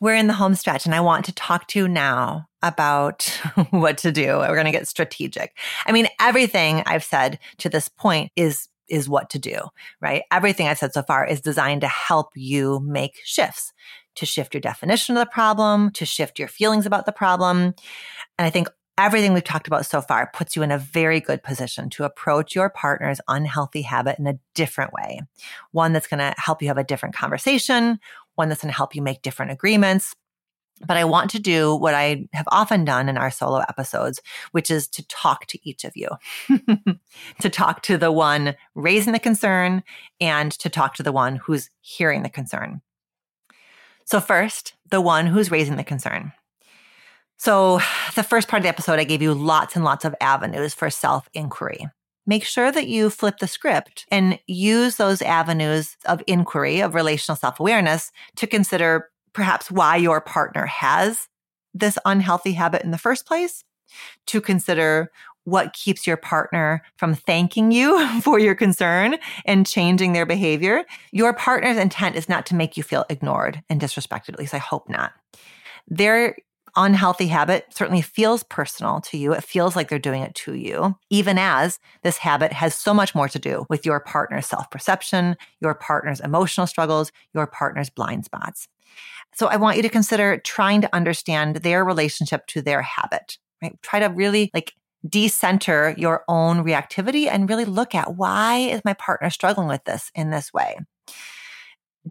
We're 0.00 0.14
in 0.14 0.26
the 0.26 0.32
home 0.32 0.54
stretch 0.54 0.86
and 0.86 0.94
I 0.94 1.00
want 1.00 1.26
to 1.26 1.34
talk 1.34 1.66
to 1.68 1.78
you 1.80 1.88
now 1.88 2.46
about 2.62 3.24
what 3.70 3.98
to 3.98 4.12
do. 4.12 4.38
We're 4.38 4.54
going 4.54 4.64
to 4.64 4.72
get 4.72 4.88
strategic. 4.88 5.56
I 5.86 5.92
mean, 5.92 6.08
everything 6.20 6.82
I've 6.86 7.04
said 7.04 7.38
to 7.58 7.68
this 7.68 7.88
point 7.88 8.32
is 8.36 8.68
is 8.88 9.08
what 9.08 9.30
to 9.30 9.38
do, 9.38 9.58
right? 10.00 10.22
Everything 10.30 10.68
I've 10.68 10.78
said 10.78 10.92
so 10.92 11.02
far 11.02 11.26
is 11.26 11.40
designed 11.40 11.82
to 11.82 11.88
help 11.88 12.28
you 12.34 12.80
make 12.80 13.20
shifts, 13.24 13.72
to 14.16 14.26
shift 14.26 14.54
your 14.54 14.60
definition 14.60 15.16
of 15.16 15.20
the 15.20 15.30
problem, 15.30 15.90
to 15.92 16.04
shift 16.04 16.38
your 16.38 16.48
feelings 16.48 16.86
about 16.86 17.06
the 17.06 17.12
problem. 17.12 17.74
And 18.38 18.46
I 18.46 18.50
think 18.50 18.68
everything 18.98 19.32
we've 19.32 19.44
talked 19.44 19.66
about 19.66 19.86
so 19.86 20.00
far 20.00 20.30
puts 20.32 20.56
you 20.56 20.62
in 20.62 20.70
a 20.70 20.78
very 20.78 21.20
good 21.20 21.42
position 21.42 21.90
to 21.90 22.04
approach 22.04 22.54
your 22.54 22.70
partner's 22.70 23.20
unhealthy 23.28 23.82
habit 23.82 24.18
in 24.18 24.26
a 24.26 24.38
different 24.54 24.92
way. 24.92 25.20
One 25.72 25.92
that's 25.92 26.06
going 26.06 26.18
to 26.18 26.34
help 26.38 26.62
you 26.62 26.68
have 26.68 26.78
a 26.78 26.84
different 26.84 27.14
conversation, 27.14 27.98
one 28.36 28.48
that's 28.48 28.62
going 28.62 28.72
to 28.72 28.76
help 28.76 28.94
you 28.94 29.02
make 29.02 29.22
different 29.22 29.52
agreements, 29.52 30.14
but 30.84 30.96
I 30.96 31.04
want 31.04 31.30
to 31.30 31.38
do 31.38 31.74
what 31.74 31.94
I 31.94 32.28
have 32.32 32.48
often 32.48 32.84
done 32.84 33.08
in 33.08 33.16
our 33.16 33.30
solo 33.30 33.60
episodes, 33.60 34.20
which 34.52 34.70
is 34.70 34.88
to 34.88 35.06
talk 35.08 35.46
to 35.46 35.58
each 35.68 35.84
of 35.84 35.96
you, 35.96 36.08
to 37.40 37.48
talk 37.48 37.82
to 37.82 37.96
the 37.96 38.12
one 38.12 38.54
raising 38.74 39.12
the 39.12 39.18
concern 39.18 39.82
and 40.20 40.52
to 40.52 40.68
talk 40.68 40.94
to 40.96 41.02
the 41.02 41.12
one 41.12 41.36
who's 41.36 41.70
hearing 41.80 42.22
the 42.22 42.28
concern. 42.28 42.82
So, 44.04 44.20
first, 44.20 44.74
the 44.90 45.00
one 45.00 45.26
who's 45.26 45.50
raising 45.50 45.76
the 45.76 45.84
concern. 45.84 46.32
So, 47.38 47.80
the 48.14 48.22
first 48.22 48.48
part 48.48 48.60
of 48.60 48.62
the 48.62 48.68
episode, 48.68 48.98
I 48.98 49.04
gave 49.04 49.22
you 49.22 49.34
lots 49.34 49.76
and 49.76 49.84
lots 49.84 50.04
of 50.04 50.14
avenues 50.20 50.74
for 50.74 50.90
self 50.90 51.28
inquiry. 51.34 51.88
Make 52.26 52.44
sure 52.44 52.72
that 52.72 52.88
you 52.88 53.08
flip 53.08 53.38
the 53.38 53.46
script 53.46 54.04
and 54.10 54.38
use 54.46 54.96
those 54.96 55.22
avenues 55.22 55.96
of 56.06 56.22
inquiry, 56.26 56.80
of 56.80 56.94
relational 56.94 57.36
self 57.36 57.60
awareness 57.60 58.10
to 58.36 58.46
consider 58.46 59.08
perhaps 59.36 59.70
why 59.70 59.96
your 59.96 60.18
partner 60.18 60.64
has 60.64 61.28
this 61.74 61.98
unhealthy 62.06 62.52
habit 62.54 62.82
in 62.82 62.90
the 62.90 62.98
first 62.98 63.26
place, 63.26 63.64
to 64.26 64.40
consider 64.40 65.12
what 65.44 65.74
keeps 65.74 66.06
your 66.06 66.16
partner 66.16 66.82
from 66.96 67.14
thanking 67.14 67.70
you 67.70 68.20
for 68.22 68.38
your 68.38 68.54
concern 68.54 69.16
and 69.44 69.66
changing 69.66 70.14
their 70.14 70.24
behavior. 70.24 70.84
Your 71.12 71.34
partner's 71.34 71.76
intent 71.76 72.16
is 72.16 72.30
not 72.30 72.46
to 72.46 72.54
make 72.54 72.78
you 72.78 72.82
feel 72.82 73.04
ignored 73.10 73.62
and 73.68 73.78
disrespected. 73.78 74.30
At 74.30 74.38
least 74.38 74.54
I 74.54 74.58
hope 74.58 74.88
not. 74.88 75.12
Their 75.86 76.36
unhealthy 76.74 77.26
habit 77.26 77.66
certainly 77.70 78.02
feels 78.02 78.42
personal 78.42 79.02
to 79.02 79.18
you. 79.18 79.34
It 79.34 79.44
feels 79.44 79.76
like 79.76 79.88
they're 79.90 79.98
doing 79.98 80.22
it 80.22 80.34
to 80.36 80.54
you, 80.54 80.96
even 81.10 81.36
as 81.36 81.78
this 82.02 82.16
habit 82.16 82.54
has 82.54 82.74
so 82.74 82.94
much 82.94 83.14
more 83.14 83.28
to 83.28 83.38
do 83.38 83.66
with 83.68 83.84
your 83.84 84.00
partner's 84.00 84.46
self 84.46 84.70
perception, 84.70 85.36
your 85.60 85.74
partner's 85.74 86.20
emotional 86.20 86.66
struggles, 86.66 87.12
your 87.34 87.46
partner's 87.46 87.90
blind 87.90 88.24
spots. 88.24 88.68
So 89.36 89.48
I 89.48 89.56
want 89.56 89.76
you 89.76 89.82
to 89.82 89.88
consider 89.90 90.38
trying 90.38 90.80
to 90.80 90.94
understand 90.94 91.56
their 91.56 91.84
relationship 91.84 92.46
to 92.48 92.62
their 92.62 92.80
habit, 92.80 93.36
right? 93.62 93.76
Try 93.82 94.00
to 94.00 94.06
really 94.06 94.50
like 94.54 94.72
decenter 95.06 95.94
your 95.98 96.24
own 96.26 96.64
reactivity 96.64 97.28
and 97.30 97.48
really 97.48 97.66
look 97.66 97.94
at 97.94 98.16
why 98.16 98.56
is 98.56 98.80
my 98.84 98.94
partner 98.94 99.28
struggling 99.28 99.68
with 99.68 99.84
this 99.84 100.10
in 100.14 100.30
this 100.30 100.54
way? 100.54 100.78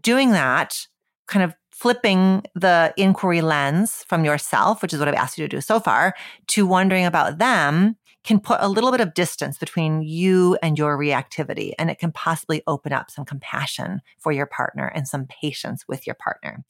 Doing 0.00 0.30
that 0.30 0.86
kind 1.26 1.42
of 1.44 1.54
flipping 1.72 2.44
the 2.54 2.94
inquiry 2.96 3.40
lens 3.40 4.04
from 4.08 4.24
yourself, 4.24 4.80
which 4.80 4.92
is 4.92 5.00
what 5.00 5.08
I've 5.08 5.14
asked 5.14 5.36
you 5.36 5.44
to 5.44 5.56
do 5.56 5.60
so 5.60 5.80
far, 5.80 6.14
to 6.48 6.64
wondering 6.64 7.04
about 7.04 7.38
them 7.38 7.96
can 8.22 8.40
put 8.40 8.58
a 8.60 8.68
little 8.68 8.90
bit 8.90 9.00
of 9.00 9.14
distance 9.14 9.58
between 9.58 10.02
you 10.02 10.56
and 10.62 10.78
your 10.78 10.96
reactivity. 10.96 11.72
And 11.78 11.90
it 11.90 11.98
can 11.98 12.12
possibly 12.12 12.62
open 12.66 12.92
up 12.92 13.10
some 13.10 13.24
compassion 13.24 14.00
for 14.18 14.32
your 14.32 14.46
partner 14.46 14.86
and 14.86 15.06
some 15.06 15.26
patience 15.26 15.84
with 15.88 16.06
your 16.06 16.14
partner. 16.14 16.64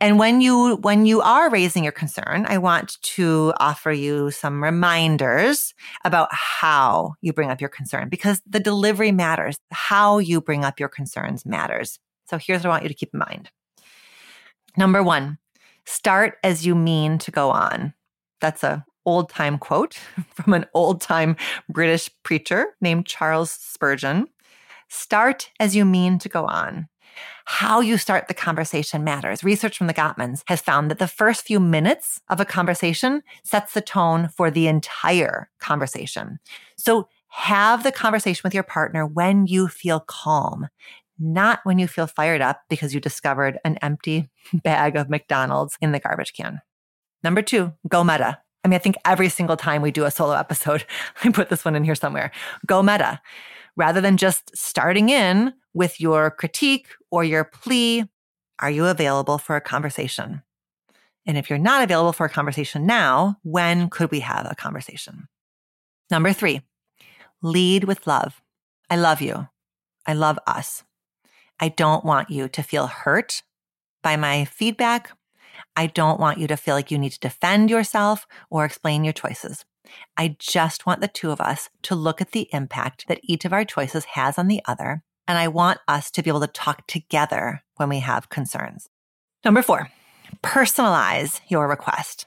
And 0.00 0.18
when 0.18 0.40
you, 0.40 0.76
when 0.76 1.04
you 1.04 1.20
are 1.20 1.50
raising 1.50 1.84
your 1.84 1.92
concern, 1.92 2.46
I 2.48 2.56
want 2.56 3.00
to 3.02 3.52
offer 3.60 3.92
you 3.92 4.30
some 4.30 4.62
reminders 4.62 5.74
about 6.04 6.28
how 6.32 7.14
you 7.20 7.34
bring 7.34 7.50
up 7.50 7.60
your 7.60 7.68
concern 7.68 8.08
because 8.08 8.40
the 8.48 8.60
delivery 8.60 9.12
matters. 9.12 9.58
How 9.70 10.18
you 10.18 10.40
bring 10.40 10.64
up 10.64 10.80
your 10.80 10.88
concerns 10.88 11.44
matters. 11.44 11.98
So 12.30 12.38
here's 12.38 12.60
what 12.60 12.66
I 12.66 12.68
want 12.70 12.82
you 12.84 12.88
to 12.88 12.94
keep 12.94 13.10
in 13.12 13.18
mind. 13.18 13.50
Number 14.76 15.02
one, 15.02 15.38
start 15.84 16.38
as 16.42 16.64
you 16.64 16.74
mean 16.74 17.18
to 17.18 17.30
go 17.30 17.50
on. 17.50 17.92
That's 18.40 18.64
a 18.64 18.86
old 19.04 19.28
time 19.28 19.58
quote 19.58 19.94
from 20.34 20.54
an 20.54 20.64
old 20.72 21.02
time 21.02 21.36
British 21.68 22.08
preacher 22.22 22.68
named 22.80 23.06
Charles 23.06 23.50
Spurgeon. 23.50 24.28
Start 24.88 25.50
as 25.60 25.76
you 25.76 25.84
mean 25.84 26.18
to 26.20 26.28
go 26.28 26.46
on. 26.46 26.88
How 27.46 27.80
you 27.80 27.98
start 27.98 28.28
the 28.28 28.34
conversation 28.34 29.02
matters. 29.02 29.42
Research 29.42 29.76
from 29.76 29.86
the 29.86 29.94
Gottmans 29.94 30.42
has 30.46 30.60
found 30.60 30.90
that 30.90 30.98
the 30.98 31.08
first 31.08 31.42
few 31.42 31.58
minutes 31.58 32.20
of 32.28 32.40
a 32.40 32.44
conversation 32.44 33.22
sets 33.42 33.74
the 33.74 33.80
tone 33.80 34.28
for 34.28 34.50
the 34.50 34.68
entire 34.68 35.50
conversation. 35.58 36.38
So 36.76 37.08
have 37.28 37.82
the 37.82 37.92
conversation 37.92 38.42
with 38.44 38.54
your 38.54 38.62
partner 38.62 39.06
when 39.06 39.46
you 39.46 39.68
feel 39.68 40.00
calm, 40.00 40.68
not 41.18 41.60
when 41.64 41.78
you 41.78 41.86
feel 41.86 42.06
fired 42.06 42.40
up 42.40 42.62
because 42.68 42.94
you 42.94 43.00
discovered 43.00 43.58
an 43.64 43.78
empty 43.82 44.30
bag 44.54 44.96
of 44.96 45.08
McDonald's 45.08 45.76
in 45.80 45.92
the 45.92 46.00
garbage 46.00 46.32
can. 46.32 46.60
Number 47.22 47.42
two, 47.42 47.72
go 47.88 48.02
meta. 48.02 48.38
I 48.64 48.68
mean, 48.68 48.76
I 48.76 48.78
think 48.78 48.96
every 49.04 49.28
single 49.28 49.56
time 49.56 49.80
we 49.82 49.90
do 49.90 50.04
a 50.04 50.10
solo 50.10 50.34
episode, 50.34 50.84
I 51.24 51.30
put 51.30 51.48
this 51.48 51.64
one 51.64 51.76
in 51.76 51.84
here 51.84 51.94
somewhere. 51.94 52.30
Go 52.66 52.82
meta. 52.82 53.20
Rather 53.76 54.00
than 54.00 54.16
just 54.16 54.54
starting 54.56 55.08
in 55.08 55.54
with 55.74 56.00
your 56.00 56.30
critique 56.30 56.88
or 57.10 57.24
your 57.24 57.44
plea, 57.44 58.04
are 58.58 58.70
you 58.70 58.86
available 58.86 59.38
for 59.38 59.56
a 59.56 59.60
conversation? 59.60 60.42
And 61.26 61.38
if 61.38 61.48
you're 61.48 61.58
not 61.58 61.82
available 61.82 62.12
for 62.12 62.26
a 62.26 62.30
conversation 62.30 62.86
now, 62.86 63.36
when 63.42 63.88
could 63.88 64.10
we 64.10 64.20
have 64.20 64.46
a 64.50 64.54
conversation? 64.54 65.28
Number 66.10 66.32
three, 66.32 66.62
lead 67.42 67.84
with 67.84 68.06
love. 68.06 68.40
I 68.88 68.96
love 68.96 69.20
you. 69.20 69.48
I 70.06 70.14
love 70.14 70.38
us. 70.46 70.82
I 71.60 71.68
don't 71.68 72.04
want 72.04 72.30
you 72.30 72.48
to 72.48 72.62
feel 72.62 72.86
hurt 72.86 73.42
by 74.02 74.16
my 74.16 74.44
feedback. 74.46 75.12
I 75.76 75.86
don't 75.86 76.18
want 76.18 76.38
you 76.38 76.46
to 76.48 76.56
feel 76.56 76.74
like 76.74 76.90
you 76.90 76.98
need 76.98 77.12
to 77.12 77.20
defend 77.20 77.70
yourself 77.70 78.26
or 78.50 78.64
explain 78.64 79.04
your 79.04 79.12
choices. 79.12 79.64
I 80.16 80.36
just 80.38 80.86
want 80.86 81.00
the 81.00 81.08
two 81.08 81.30
of 81.30 81.40
us 81.40 81.68
to 81.82 81.94
look 81.94 82.20
at 82.20 82.32
the 82.32 82.48
impact 82.52 83.06
that 83.08 83.20
each 83.22 83.44
of 83.44 83.52
our 83.52 83.64
choices 83.64 84.04
has 84.06 84.38
on 84.38 84.48
the 84.48 84.62
other. 84.66 85.02
And 85.30 85.38
I 85.38 85.46
want 85.46 85.78
us 85.86 86.10
to 86.10 86.24
be 86.24 86.28
able 86.28 86.40
to 86.40 86.48
talk 86.48 86.88
together 86.88 87.62
when 87.76 87.88
we 87.88 88.00
have 88.00 88.30
concerns. 88.30 88.88
Number 89.44 89.62
four, 89.62 89.88
personalize 90.42 91.40
your 91.46 91.68
request. 91.68 92.26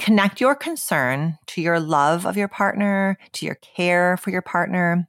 Connect 0.00 0.40
your 0.40 0.56
concern 0.56 1.38
to 1.46 1.62
your 1.62 1.78
love 1.78 2.26
of 2.26 2.36
your 2.36 2.48
partner, 2.48 3.16
to 3.34 3.46
your 3.46 3.54
care 3.54 4.16
for 4.16 4.30
your 4.30 4.42
partner. 4.42 5.08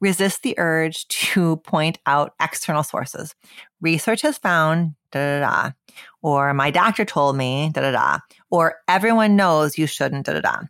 Resist 0.00 0.42
the 0.42 0.54
urge 0.56 1.06
to 1.08 1.58
point 1.58 1.98
out 2.06 2.32
external 2.40 2.82
sources. 2.82 3.34
Research 3.82 4.22
has 4.22 4.38
found 4.38 4.94
da 5.12 5.40
da 5.40 5.40
da, 5.40 5.70
or 6.22 6.54
my 6.54 6.70
doctor 6.70 7.04
told 7.04 7.36
me 7.36 7.70
da 7.74 7.82
da 7.82 7.90
da, 7.90 8.18
or 8.48 8.76
everyone 8.88 9.36
knows 9.36 9.76
you 9.76 9.86
shouldn't 9.86 10.24
da 10.24 10.32
da 10.32 10.40
da 10.40 10.60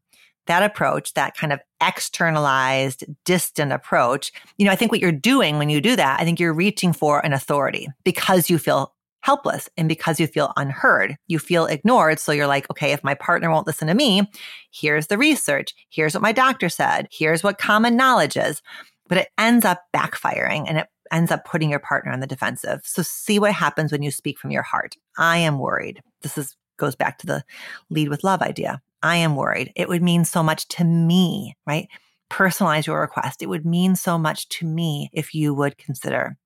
that 0.48 0.62
approach, 0.62 1.14
that 1.14 1.36
kind 1.36 1.52
of 1.52 1.60
externalized, 1.80 3.04
distant 3.24 3.72
approach, 3.72 4.32
you 4.56 4.66
know, 4.66 4.72
I 4.72 4.76
think 4.76 4.90
what 4.90 5.00
you're 5.00 5.12
doing 5.12 5.58
when 5.58 5.70
you 5.70 5.80
do 5.80 5.94
that, 5.96 6.20
I 6.20 6.24
think 6.24 6.40
you're 6.40 6.52
reaching 6.52 6.92
for 6.92 7.24
an 7.24 7.32
authority 7.32 7.88
because 8.04 8.50
you 8.50 8.58
feel 8.58 8.94
helpless 9.20 9.68
and 9.76 9.88
because 9.88 10.18
you 10.20 10.26
feel 10.26 10.52
unheard. 10.56 11.16
You 11.26 11.38
feel 11.38 11.66
ignored. 11.66 12.18
So 12.18 12.32
you're 12.32 12.46
like, 12.46 12.70
okay, 12.70 12.92
if 12.92 13.04
my 13.04 13.14
partner 13.14 13.50
won't 13.50 13.66
listen 13.66 13.88
to 13.88 13.94
me, 13.94 14.30
here's 14.70 15.08
the 15.08 15.18
research. 15.18 15.74
Here's 15.90 16.14
what 16.14 16.22
my 16.22 16.32
doctor 16.32 16.68
said. 16.68 17.08
Here's 17.10 17.42
what 17.42 17.58
common 17.58 17.96
knowledge 17.96 18.36
is. 18.36 18.62
But 19.08 19.18
it 19.18 19.28
ends 19.38 19.64
up 19.64 19.82
backfiring 19.94 20.64
and 20.68 20.78
it 20.78 20.86
ends 21.10 21.30
up 21.30 21.44
putting 21.44 21.70
your 21.70 21.78
partner 21.78 22.12
on 22.12 22.20
the 22.20 22.26
defensive. 22.26 22.80
So 22.84 23.02
see 23.02 23.38
what 23.38 23.52
happens 23.52 23.90
when 23.90 24.02
you 24.02 24.10
speak 24.10 24.38
from 24.38 24.50
your 24.50 24.62
heart. 24.62 24.96
I 25.16 25.38
am 25.38 25.58
worried. 25.58 26.00
This 26.22 26.38
is 26.38 26.56
goes 26.78 26.96
back 26.96 27.18
to 27.18 27.26
the 27.26 27.44
lead 27.90 28.08
with 28.08 28.24
love 28.24 28.40
idea. 28.42 28.80
I 29.02 29.16
am 29.16 29.36
worried. 29.36 29.72
It 29.76 29.88
would 29.88 30.02
mean 30.02 30.24
so 30.24 30.42
much 30.42 30.66
to 30.68 30.84
me, 30.84 31.56
right? 31.66 31.88
Personalize 32.30 32.86
your 32.86 33.00
request. 33.00 33.42
It 33.42 33.48
would 33.48 33.64
mean 33.64 33.94
so 33.94 34.18
much 34.18 34.48
to 34.50 34.66
me 34.66 35.10
if 35.12 35.34
you 35.34 35.54
would 35.54 35.78
consider. 35.78 36.36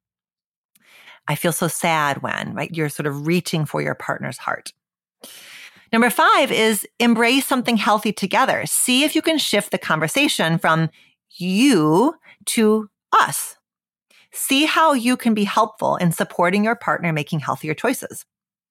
I 1.29 1.35
feel 1.35 1.53
so 1.53 1.69
sad 1.69 2.23
when, 2.23 2.55
right? 2.55 2.71
You're 2.75 2.89
sort 2.89 3.07
of 3.07 3.27
reaching 3.27 3.65
for 3.65 3.81
your 3.81 3.95
partner's 3.95 4.39
heart. 4.39 4.73
Number 5.93 6.11
five 6.11 6.51
is 6.51 6.87
embrace 6.99 7.47
something 7.47 7.77
healthy 7.77 8.13
together. 8.13 8.65
See 8.67 9.05
if 9.05 9.15
you 9.15 9.23
can 9.23 9.39
shift 9.39 9.71
the 9.71 9.79
conversation 9.79 10.59
from 10.59 10.91
you 11.37 12.15
to 12.47 12.89
us. 13.13 13.57
See 14.33 14.65
how 14.65 14.95
you 14.95 15.17
can 15.17 15.35
be 15.35 15.45
helpful 15.45 15.97
in 15.97 16.11
supporting 16.11 16.65
your 16.65 16.77
partner 16.77 17.13
making 17.13 17.41
healthier 17.41 17.75
choices. 17.75 18.25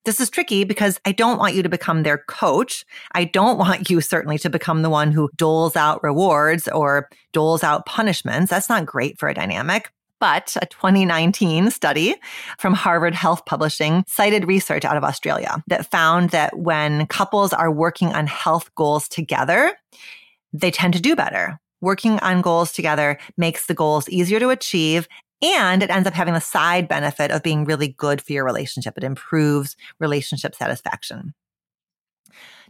This 0.03 0.19
is 0.19 0.31
tricky 0.31 0.63
because 0.63 0.99
I 1.05 1.11
don't 1.11 1.37
want 1.37 1.53
you 1.53 1.61
to 1.61 1.69
become 1.69 2.01
their 2.01 2.17
coach. 2.17 2.85
I 3.11 3.23
don't 3.23 3.59
want 3.59 3.89
you 3.89 4.01
certainly 4.01 4.39
to 4.39 4.49
become 4.49 4.81
the 4.81 4.89
one 4.89 5.11
who 5.11 5.29
doles 5.35 5.75
out 5.75 6.01
rewards 6.01 6.67
or 6.67 7.07
doles 7.33 7.63
out 7.63 7.85
punishments. 7.85 8.49
That's 8.49 8.69
not 8.69 8.85
great 8.85 9.19
for 9.19 9.29
a 9.29 9.33
dynamic. 9.33 9.91
But 10.19 10.55
a 10.61 10.65
2019 10.67 11.71
study 11.71 12.15
from 12.57 12.73
Harvard 12.73 13.13
Health 13.13 13.45
Publishing 13.45 14.03
cited 14.07 14.47
research 14.47 14.85
out 14.85 14.97
of 14.97 15.03
Australia 15.03 15.63
that 15.67 15.89
found 15.89 16.31
that 16.31 16.57
when 16.57 17.07
couples 17.07 17.53
are 17.53 17.71
working 17.71 18.09
on 18.09 18.27
health 18.27 18.73
goals 18.75 19.07
together, 19.07 19.75
they 20.53 20.71
tend 20.71 20.93
to 20.93 21.01
do 21.01 21.15
better. 21.15 21.59
Working 21.79 22.19
on 22.19 22.41
goals 22.41 22.71
together 22.71 23.17
makes 23.37 23.65
the 23.65 23.73
goals 23.73 24.07
easier 24.09 24.39
to 24.39 24.49
achieve 24.49 25.07
and 25.41 25.81
it 25.81 25.89
ends 25.89 26.07
up 26.07 26.13
having 26.13 26.33
the 26.33 26.41
side 26.41 26.87
benefit 26.87 27.31
of 27.31 27.43
being 27.43 27.65
really 27.65 27.89
good 27.89 28.21
for 28.21 28.33
your 28.33 28.45
relationship. 28.45 28.97
It 28.97 29.03
improves 29.03 29.75
relationship 29.99 30.55
satisfaction. 30.55 31.33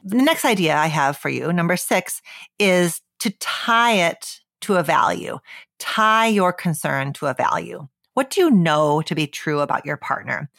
The 0.04 0.18
next 0.18 0.46
idea 0.46 0.76
I 0.76 0.88
have 0.88 1.18
for 1.18 1.30
you, 1.30 1.54
number 1.54 1.78
six, 1.78 2.22
is 2.58 3.02
to 3.20 3.30
tie 3.40 3.94
it 3.94 4.40
to 4.62 4.76
a 4.76 4.84
value. 4.84 5.40
Tie 5.80 6.28
your 6.28 6.54
concern 6.54 7.14
to 7.14 7.28
a 7.28 7.34
value. 7.34 7.88
What 8.14 8.30
do 8.30 8.42
you 8.42 8.52
know 8.52 9.02
to 9.04 9.16
be 9.16 9.28
true 9.28 9.60
about 9.60 9.86
your 9.86 9.98
partner? 9.98 10.50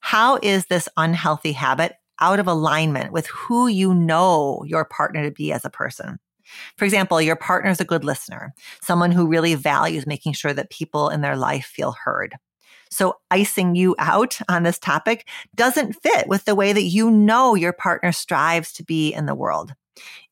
How 0.00 0.38
is 0.42 0.66
this 0.66 0.88
unhealthy 0.96 1.52
habit 1.52 1.96
out 2.20 2.38
of 2.38 2.46
alignment 2.46 3.12
with 3.12 3.26
who 3.26 3.66
you 3.66 3.92
know 3.92 4.62
your 4.66 4.84
partner 4.84 5.24
to 5.24 5.30
be 5.30 5.52
as 5.52 5.64
a 5.64 5.70
person? 5.70 6.18
For 6.76 6.84
example, 6.84 7.20
your 7.20 7.36
partner 7.36 7.70
is 7.70 7.80
a 7.80 7.84
good 7.84 8.04
listener, 8.04 8.54
someone 8.82 9.12
who 9.12 9.26
really 9.26 9.54
values 9.54 10.06
making 10.06 10.34
sure 10.34 10.52
that 10.52 10.70
people 10.70 11.08
in 11.08 11.20
their 11.20 11.36
life 11.36 11.66
feel 11.66 11.94
heard. 12.04 12.36
So 12.90 13.16
icing 13.30 13.74
you 13.74 13.94
out 13.98 14.38
on 14.48 14.64
this 14.64 14.78
topic 14.78 15.26
doesn't 15.54 15.94
fit 16.02 16.28
with 16.28 16.44
the 16.44 16.54
way 16.54 16.72
that 16.72 16.82
you 16.82 17.10
know 17.10 17.54
your 17.54 17.72
partner 17.72 18.12
strives 18.12 18.72
to 18.74 18.84
be 18.84 19.12
in 19.12 19.26
the 19.26 19.34
world. 19.34 19.72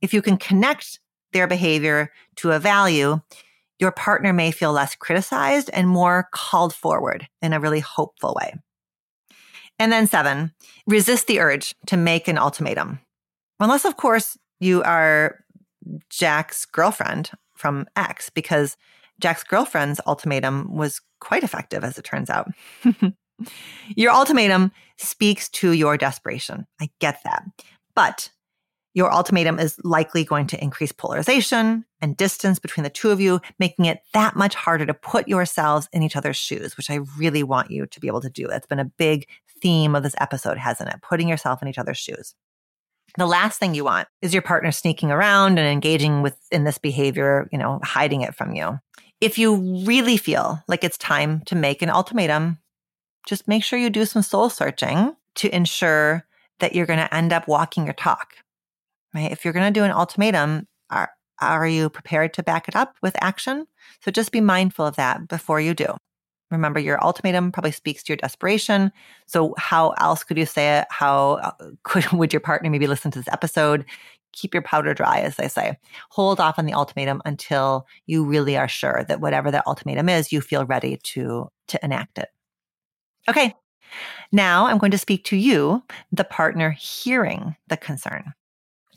If 0.02 0.12
you 0.12 0.20
can 0.20 0.36
connect 0.36 1.00
their 1.32 1.46
behavior 1.46 2.10
to 2.36 2.52
a 2.52 2.58
value, 2.58 3.20
your 3.78 3.92
partner 3.92 4.34
may 4.34 4.50
feel 4.50 4.72
less 4.72 4.94
criticized 4.94 5.70
and 5.72 5.88
more 5.88 6.28
called 6.32 6.74
forward 6.74 7.26
in 7.40 7.54
a 7.54 7.60
really 7.60 7.80
hopeful 7.80 8.36
way. 8.38 8.54
And 9.78 9.90
then 9.90 10.06
seven, 10.06 10.52
resist 10.86 11.26
the 11.26 11.40
urge 11.40 11.74
to 11.86 11.96
make 11.96 12.28
an 12.28 12.36
ultimatum. 12.36 13.00
Unless, 13.58 13.86
of 13.86 13.96
course, 13.96 14.36
you 14.58 14.82
are 14.82 15.42
Jack's 16.08 16.64
girlfriend 16.64 17.30
from 17.54 17.86
X 17.96 18.30
because 18.30 18.76
Jack's 19.20 19.44
girlfriend's 19.44 20.00
ultimatum 20.06 20.74
was 20.74 21.00
quite 21.20 21.42
effective, 21.42 21.84
as 21.84 21.98
it 21.98 22.04
turns 22.04 22.30
out. 22.30 22.50
your 23.96 24.12
ultimatum 24.12 24.72
speaks 24.96 25.48
to 25.50 25.72
your 25.72 25.96
desperation. 25.96 26.66
I 26.80 26.90
get 27.00 27.20
that. 27.24 27.44
But 27.94 28.30
your 28.94 29.12
ultimatum 29.12 29.58
is 29.58 29.78
likely 29.84 30.24
going 30.24 30.46
to 30.48 30.62
increase 30.62 30.90
polarization 30.90 31.84
and 32.00 32.16
distance 32.16 32.58
between 32.58 32.82
the 32.82 32.90
two 32.90 33.10
of 33.10 33.20
you, 33.20 33.40
making 33.58 33.84
it 33.84 34.00
that 34.14 34.34
much 34.34 34.54
harder 34.54 34.84
to 34.84 34.94
put 34.94 35.28
yourselves 35.28 35.88
in 35.92 36.02
each 36.02 36.16
other's 36.16 36.36
shoes, 36.36 36.76
which 36.76 36.90
I 36.90 37.00
really 37.16 37.42
want 37.42 37.70
you 37.70 37.86
to 37.86 38.00
be 38.00 38.08
able 38.08 38.20
to 38.22 38.30
do. 38.30 38.48
That's 38.48 38.66
been 38.66 38.80
a 38.80 38.84
big 38.84 39.28
theme 39.60 39.94
of 39.94 40.02
this 40.02 40.16
episode, 40.18 40.58
hasn't 40.58 40.88
it? 40.88 41.02
Putting 41.02 41.28
yourself 41.28 41.62
in 41.62 41.68
each 41.68 41.78
other's 41.78 41.98
shoes. 41.98 42.34
The 43.16 43.26
last 43.26 43.58
thing 43.58 43.74
you 43.74 43.84
want 43.84 44.08
is 44.22 44.32
your 44.32 44.42
partner 44.42 44.70
sneaking 44.70 45.10
around 45.10 45.58
and 45.58 45.68
engaging 45.68 46.22
with 46.22 46.36
in 46.50 46.64
this 46.64 46.78
behavior, 46.78 47.48
you 47.52 47.58
know, 47.58 47.80
hiding 47.82 48.22
it 48.22 48.34
from 48.34 48.54
you. 48.54 48.78
If 49.20 49.38
you 49.38 49.84
really 49.84 50.16
feel 50.16 50.62
like 50.68 50.84
it's 50.84 50.96
time 50.96 51.42
to 51.46 51.54
make 51.54 51.82
an 51.82 51.90
ultimatum, 51.90 52.58
just 53.26 53.48
make 53.48 53.62
sure 53.62 53.78
you 53.78 53.90
do 53.90 54.06
some 54.06 54.22
soul 54.22 54.48
searching 54.48 55.14
to 55.36 55.54
ensure 55.54 56.26
that 56.60 56.74
you're 56.74 56.86
going 56.86 56.98
to 56.98 57.14
end 57.14 57.32
up 57.32 57.48
walking 57.48 57.84
your 57.84 57.94
talk, 57.94 58.34
right? 59.14 59.30
If 59.30 59.44
you're 59.44 59.54
going 59.54 59.72
to 59.72 59.78
do 59.78 59.84
an 59.84 59.90
ultimatum, 59.90 60.66
are, 60.90 61.10
are 61.40 61.66
you 61.66 61.90
prepared 61.90 62.34
to 62.34 62.42
back 62.42 62.68
it 62.68 62.76
up 62.76 62.96
with 63.02 63.16
action? 63.22 63.66
So 64.02 64.10
just 64.10 64.32
be 64.32 64.40
mindful 64.40 64.86
of 64.86 64.96
that 64.96 65.28
before 65.28 65.60
you 65.60 65.74
do. 65.74 65.96
Remember, 66.50 66.80
your 66.80 67.02
ultimatum 67.04 67.52
probably 67.52 67.70
speaks 67.70 68.02
to 68.02 68.12
your 68.12 68.16
desperation. 68.16 68.90
So, 69.26 69.54
how 69.58 69.90
else 69.98 70.24
could 70.24 70.36
you 70.36 70.46
say 70.46 70.78
it? 70.78 70.86
How 70.90 71.34
uh, 71.42 71.52
could 71.84 72.10
would 72.12 72.32
your 72.32 72.40
partner 72.40 72.70
maybe 72.70 72.86
listen 72.86 73.10
to 73.12 73.18
this 73.18 73.32
episode? 73.32 73.84
Keep 74.32 74.54
your 74.54 74.62
powder 74.62 74.94
dry, 74.94 75.20
as 75.20 75.36
they 75.36 75.48
say. 75.48 75.76
Hold 76.10 76.38
off 76.38 76.58
on 76.58 76.66
the 76.66 76.72
ultimatum 76.72 77.20
until 77.24 77.86
you 78.06 78.24
really 78.24 78.56
are 78.56 78.68
sure 78.68 79.04
that 79.08 79.20
whatever 79.20 79.50
that 79.50 79.66
ultimatum 79.66 80.08
is, 80.08 80.32
you 80.32 80.40
feel 80.40 80.64
ready 80.64 80.98
to 81.04 81.48
to 81.68 81.84
enact 81.84 82.18
it. 82.18 82.28
Okay, 83.28 83.54
now 84.32 84.66
I'm 84.66 84.78
going 84.78 84.92
to 84.92 84.98
speak 84.98 85.24
to 85.26 85.36
you, 85.36 85.82
the 86.12 86.24
partner 86.24 86.70
hearing 86.70 87.56
the 87.68 87.76
concern. 87.76 88.32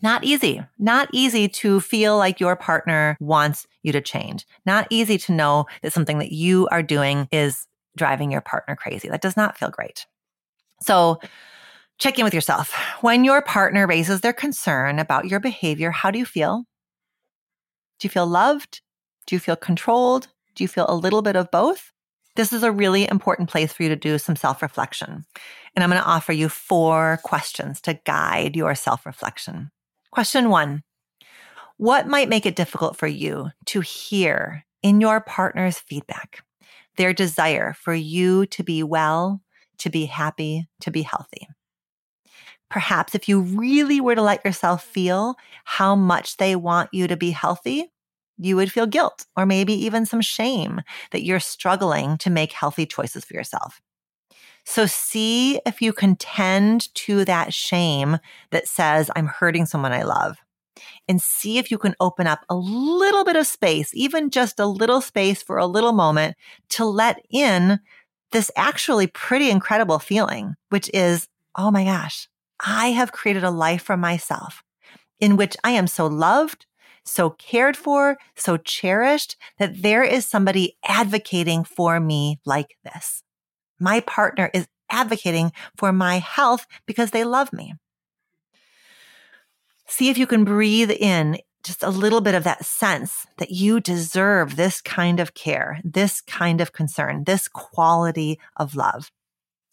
Not 0.03 0.25
easy. 0.25 0.61
Not 0.77 1.07
easy 1.13 1.47
to 1.47 1.79
feel 1.79 2.17
like 2.17 2.41
your 2.41 2.57
partner 2.57 3.15
wants 3.21 3.65
you 3.83 3.93
to 3.93 4.01
change. 4.01 4.45
Not 4.65 4.85
easy 4.89 5.17
to 5.19 5.31
know 5.31 5.65
that 5.81 5.93
something 5.93 6.19
that 6.19 6.33
you 6.33 6.67
are 6.71 6.83
doing 6.83 7.29
is 7.31 7.67
driving 7.95 8.29
your 8.29 8.41
partner 8.41 8.75
crazy. 8.75 9.07
That 9.07 9.21
does 9.21 9.37
not 9.37 9.57
feel 9.57 9.69
great. 9.69 10.05
So, 10.81 11.21
check 11.99 12.19
in 12.19 12.25
with 12.25 12.33
yourself. 12.33 12.73
When 12.99 13.23
your 13.23 13.41
partner 13.41 13.87
raises 13.87 14.19
their 14.19 14.33
concern 14.33 14.99
about 14.99 15.27
your 15.27 15.39
behavior, 15.39 15.91
how 15.91 16.11
do 16.11 16.19
you 16.19 16.25
feel? 16.25 16.65
Do 17.99 18.05
you 18.05 18.09
feel 18.09 18.27
loved? 18.27 18.81
Do 19.25 19.35
you 19.35 19.39
feel 19.39 19.55
controlled? 19.55 20.27
Do 20.55 20.65
you 20.65 20.67
feel 20.67 20.85
a 20.89 20.95
little 20.95 21.21
bit 21.21 21.37
of 21.37 21.49
both? 21.49 21.93
This 22.35 22.51
is 22.51 22.63
a 22.63 22.73
really 22.73 23.07
important 23.07 23.49
place 23.49 23.71
for 23.71 23.83
you 23.83 23.89
to 23.89 23.95
do 23.95 24.17
some 24.17 24.35
self 24.35 24.61
reflection. 24.61 25.23
And 25.75 25.83
I'm 25.83 25.89
going 25.89 26.01
to 26.01 26.07
offer 26.07 26.33
you 26.33 26.49
four 26.49 27.19
questions 27.23 27.79
to 27.81 27.93
guide 28.05 28.57
your 28.57 28.75
self 28.75 29.05
reflection. 29.05 29.71
Question 30.13 30.51
one 30.51 30.83
What 31.77 32.05
might 32.05 32.29
make 32.29 32.45
it 32.45 32.55
difficult 32.55 32.95
for 32.95 33.07
you 33.07 33.49
to 33.65 33.81
hear 33.81 34.63
in 34.83 35.01
your 35.01 35.19
partner's 35.19 35.79
feedback 35.79 36.43
their 36.97 37.13
desire 37.13 37.73
for 37.73 37.95
you 37.95 38.45
to 38.45 38.61
be 38.61 38.83
well, 38.83 39.41
to 39.79 39.89
be 39.89 40.05
happy, 40.05 40.67
to 40.81 40.91
be 40.91 41.01
healthy? 41.01 41.47
Perhaps 42.69 43.15
if 43.15 43.27
you 43.27 43.41
really 43.41 43.99
were 43.99 44.13
to 44.13 44.21
let 44.21 44.45
yourself 44.45 44.83
feel 44.83 45.33
how 45.63 45.95
much 45.95 46.37
they 46.37 46.55
want 46.55 46.93
you 46.93 47.07
to 47.07 47.17
be 47.17 47.31
healthy, 47.31 47.91
you 48.37 48.55
would 48.55 48.71
feel 48.71 48.85
guilt 48.85 49.25
or 49.35 49.47
maybe 49.47 49.73
even 49.73 50.05
some 50.05 50.21
shame 50.21 50.81
that 51.09 51.23
you're 51.23 51.39
struggling 51.39 52.19
to 52.19 52.29
make 52.29 52.51
healthy 52.51 52.85
choices 52.85 53.25
for 53.25 53.33
yourself. 53.33 53.81
So 54.65 54.85
see 54.85 55.59
if 55.65 55.81
you 55.81 55.93
can 55.93 56.15
tend 56.15 56.93
to 56.95 57.25
that 57.25 57.53
shame 57.53 58.17
that 58.51 58.67
says, 58.67 59.11
I'm 59.15 59.27
hurting 59.27 59.65
someone 59.65 59.91
I 59.91 60.03
love. 60.03 60.37
And 61.07 61.21
see 61.21 61.57
if 61.57 61.69
you 61.69 61.77
can 61.77 61.95
open 61.99 62.27
up 62.27 62.45
a 62.49 62.55
little 62.55 63.25
bit 63.25 63.35
of 63.35 63.45
space, 63.45 63.91
even 63.93 64.29
just 64.29 64.59
a 64.59 64.65
little 64.65 65.01
space 65.01 65.43
for 65.43 65.57
a 65.57 65.65
little 65.65 65.91
moment 65.91 66.35
to 66.69 66.85
let 66.85 67.21
in 67.29 67.79
this 68.31 68.49
actually 68.55 69.07
pretty 69.07 69.49
incredible 69.49 69.99
feeling, 69.99 70.55
which 70.69 70.89
is, 70.93 71.27
oh 71.55 71.71
my 71.71 71.83
gosh, 71.83 72.27
I 72.59 72.87
have 72.87 73.11
created 73.11 73.43
a 73.43 73.51
life 73.51 73.83
for 73.83 73.97
myself 73.97 74.63
in 75.19 75.37
which 75.37 75.55
I 75.63 75.71
am 75.71 75.87
so 75.87 76.07
loved, 76.07 76.65
so 77.05 77.29
cared 77.31 77.77
for, 77.77 78.17
so 78.35 78.57
cherished 78.57 79.35
that 79.59 79.81
there 79.81 80.03
is 80.03 80.25
somebody 80.25 80.77
advocating 80.85 81.63
for 81.63 81.99
me 81.99 82.39
like 82.45 82.77
this 82.83 83.22
my 83.83 83.99
partner 83.99 84.49
is 84.53 84.67
advocating 84.89 85.51
for 85.77 85.91
my 85.91 86.19
health 86.19 86.65
because 86.85 87.11
they 87.11 87.25
love 87.25 87.51
me. 87.51 87.73
See 89.87 90.09
if 90.09 90.17
you 90.17 90.25
can 90.25 90.45
breathe 90.45 90.91
in 90.91 91.37
just 91.63 91.83
a 91.83 91.89
little 91.89 92.21
bit 92.21 92.35
of 92.35 92.43
that 92.45 92.65
sense 92.65 93.25
that 93.37 93.51
you 93.51 93.79
deserve 93.79 94.55
this 94.55 94.81
kind 94.81 95.19
of 95.19 95.33
care, 95.33 95.79
this 95.83 96.21
kind 96.21 96.61
of 96.61 96.71
concern, 96.73 97.23
this 97.25 97.47
quality 97.47 98.39
of 98.57 98.75
love. 98.75 99.11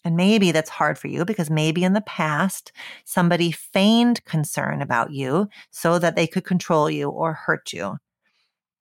And 0.03 0.15
maybe 0.15 0.51
that's 0.51 0.69
hard 0.69 0.97
for 0.97 1.07
you 1.07 1.25
because 1.25 1.49
maybe 1.49 1.83
in 1.83 1.93
the 1.93 2.01
past 2.01 2.71
somebody 3.05 3.51
feigned 3.51 4.25
concern 4.25 4.81
about 4.81 5.11
you 5.11 5.47
so 5.69 5.99
that 5.99 6.15
they 6.15 6.27
could 6.27 6.43
control 6.43 6.89
you 6.89 7.09
or 7.09 7.33
hurt 7.33 7.71
you 7.71 7.97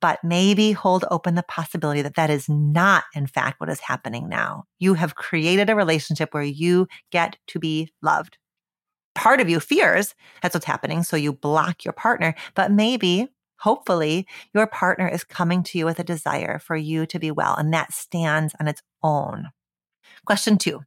but 0.00 0.22
maybe 0.24 0.72
hold 0.72 1.04
open 1.10 1.34
the 1.34 1.42
possibility 1.42 2.02
that 2.02 2.14
that 2.14 2.30
is 2.30 2.48
not, 2.48 3.04
in 3.14 3.26
fact, 3.26 3.60
what 3.60 3.68
is 3.68 3.80
happening 3.80 4.28
now. 4.28 4.64
You 4.78 4.94
have 4.94 5.14
created 5.14 5.68
a 5.68 5.76
relationship 5.76 6.32
where 6.32 6.42
you 6.42 6.88
get 7.10 7.36
to 7.48 7.58
be 7.58 7.92
loved. 8.02 8.38
Part 9.14 9.40
of 9.40 9.48
you 9.48 9.60
fears 9.60 10.14
that's 10.42 10.54
what's 10.54 10.66
happening, 10.66 11.02
so 11.02 11.16
you 11.16 11.32
block 11.32 11.84
your 11.84 11.92
partner, 11.92 12.34
but 12.54 12.70
maybe, 12.70 13.28
hopefully, 13.58 14.26
your 14.54 14.66
partner 14.66 15.08
is 15.08 15.24
coming 15.24 15.62
to 15.64 15.78
you 15.78 15.84
with 15.84 15.98
a 15.98 16.04
desire 16.04 16.58
for 16.58 16.76
you 16.76 17.06
to 17.06 17.18
be 17.18 17.30
well, 17.30 17.54
and 17.56 17.74
that 17.74 17.92
stands 17.92 18.54
on 18.58 18.68
its 18.68 18.82
own. 19.02 19.48
Question 20.24 20.58
two 20.58 20.82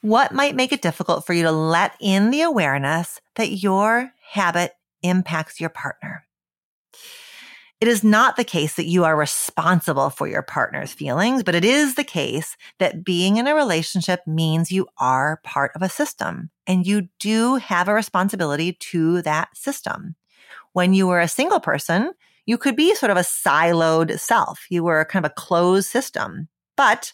What 0.00 0.32
might 0.32 0.54
make 0.54 0.72
it 0.72 0.82
difficult 0.82 1.26
for 1.26 1.32
you 1.32 1.42
to 1.42 1.52
let 1.52 1.96
in 2.00 2.30
the 2.30 2.42
awareness 2.42 3.20
that 3.34 3.50
your 3.50 4.12
habit 4.30 4.72
impacts 5.02 5.60
your 5.60 5.70
partner? 5.70 6.24
It 7.82 7.88
is 7.88 8.04
not 8.04 8.36
the 8.36 8.44
case 8.44 8.76
that 8.76 8.86
you 8.86 9.02
are 9.02 9.16
responsible 9.16 10.08
for 10.08 10.28
your 10.28 10.42
partner's 10.42 10.92
feelings, 10.92 11.42
but 11.42 11.56
it 11.56 11.64
is 11.64 11.96
the 11.96 12.04
case 12.04 12.56
that 12.78 13.02
being 13.02 13.38
in 13.38 13.48
a 13.48 13.56
relationship 13.56 14.20
means 14.24 14.70
you 14.70 14.86
are 14.98 15.40
part 15.42 15.72
of 15.74 15.82
a 15.82 15.88
system 15.88 16.52
and 16.64 16.86
you 16.86 17.08
do 17.18 17.56
have 17.56 17.88
a 17.88 17.92
responsibility 17.92 18.74
to 18.74 19.20
that 19.22 19.48
system. 19.56 20.14
When 20.74 20.94
you 20.94 21.08
were 21.08 21.18
a 21.18 21.26
single 21.26 21.58
person, 21.58 22.12
you 22.46 22.56
could 22.56 22.76
be 22.76 22.94
sort 22.94 23.10
of 23.10 23.16
a 23.16 23.22
siloed 23.22 24.16
self. 24.20 24.64
You 24.70 24.84
were 24.84 25.04
kind 25.06 25.26
of 25.26 25.32
a 25.32 25.34
closed 25.34 25.88
system. 25.88 26.46
But 26.76 27.12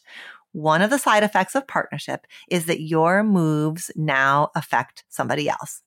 one 0.52 0.82
of 0.82 0.90
the 0.90 0.98
side 0.98 1.22
effects 1.22 1.54
of 1.54 1.66
partnership 1.66 2.26
is 2.50 2.66
that 2.66 2.82
your 2.82 3.22
moves 3.22 3.90
now 3.96 4.50
affect 4.54 5.04
somebody 5.08 5.48
else. 5.48 5.80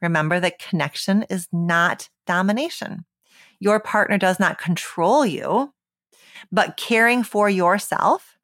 Remember 0.00 0.38
that 0.38 0.60
connection 0.60 1.24
is 1.28 1.48
not 1.50 2.08
domination 2.24 3.04
your 3.60 3.78
partner 3.78 4.18
does 4.18 4.40
not 4.40 4.58
control 4.58 5.24
you, 5.24 5.72
but 6.50 6.76
caring 6.76 7.22
for 7.22 7.48
yourself 7.48 8.38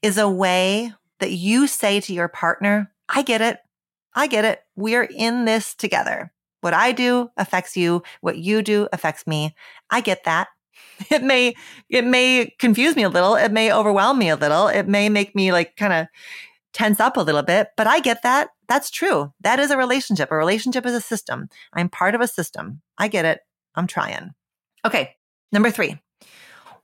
is 0.00 0.18
a 0.18 0.28
way 0.28 0.92
that 1.20 1.30
you 1.30 1.66
say 1.66 2.00
to 2.00 2.12
your 2.12 2.28
partner, 2.28 2.92
I 3.08 3.22
get 3.22 3.40
it. 3.40 3.58
I 4.14 4.26
get 4.26 4.44
it. 4.44 4.60
We're 4.74 5.04
in 5.04 5.44
this 5.44 5.74
together. 5.74 6.32
What 6.62 6.74
I 6.74 6.92
do 6.92 7.30
affects 7.36 7.76
you. 7.76 8.02
What 8.20 8.38
you 8.38 8.62
do 8.62 8.88
affects 8.92 9.26
me. 9.26 9.54
I 9.90 10.00
get 10.00 10.24
that. 10.24 10.48
It 11.10 11.22
may, 11.22 11.54
it 11.88 12.04
may 12.04 12.54
confuse 12.58 12.94
me 12.94 13.02
a 13.02 13.08
little. 13.08 13.34
It 13.34 13.50
may 13.50 13.72
overwhelm 13.72 14.18
me 14.18 14.28
a 14.28 14.36
little. 14.36 14.68
It 14.68 14.86
may 14.86 15.08
make 15.08 15.34
me 15.34 15.50
like 15.50 15.74
kind 15.76 15.92
of 15.92 16.06
tense 16.72 17.00
up 17.00 17.16
a 17.16 17.22
little 17.22 17.42
bit, 17.42 17.68
but 17.76 17.86
I 17.86 17.98
get 17.98 18.22
that. 18.22 18.50
That's 18.68 18.88
true. 18.88 19.32
That 19.40 19.58
is 19.58 19.70
a 19.70 19.76
relationship. 19.76 20.30
A 20.30 20.36
relationship 20.36 20.86
is 20.86 20.94
a 20.94 21.00
system. 21.00 21.48
I'm 21.72 21.88
part 21.88 22.14
of 22.14 22.20
a 22.20 22.28
system. 22.28 22.82
I 22.98 23.08
get 23.08 23.24
it. 23.24 23.40
I'm 23.74 23.86
trying. 23.86 24.32
Okay. 24.84 25.16
Number 25.52 25.70
three. 25.70 25.98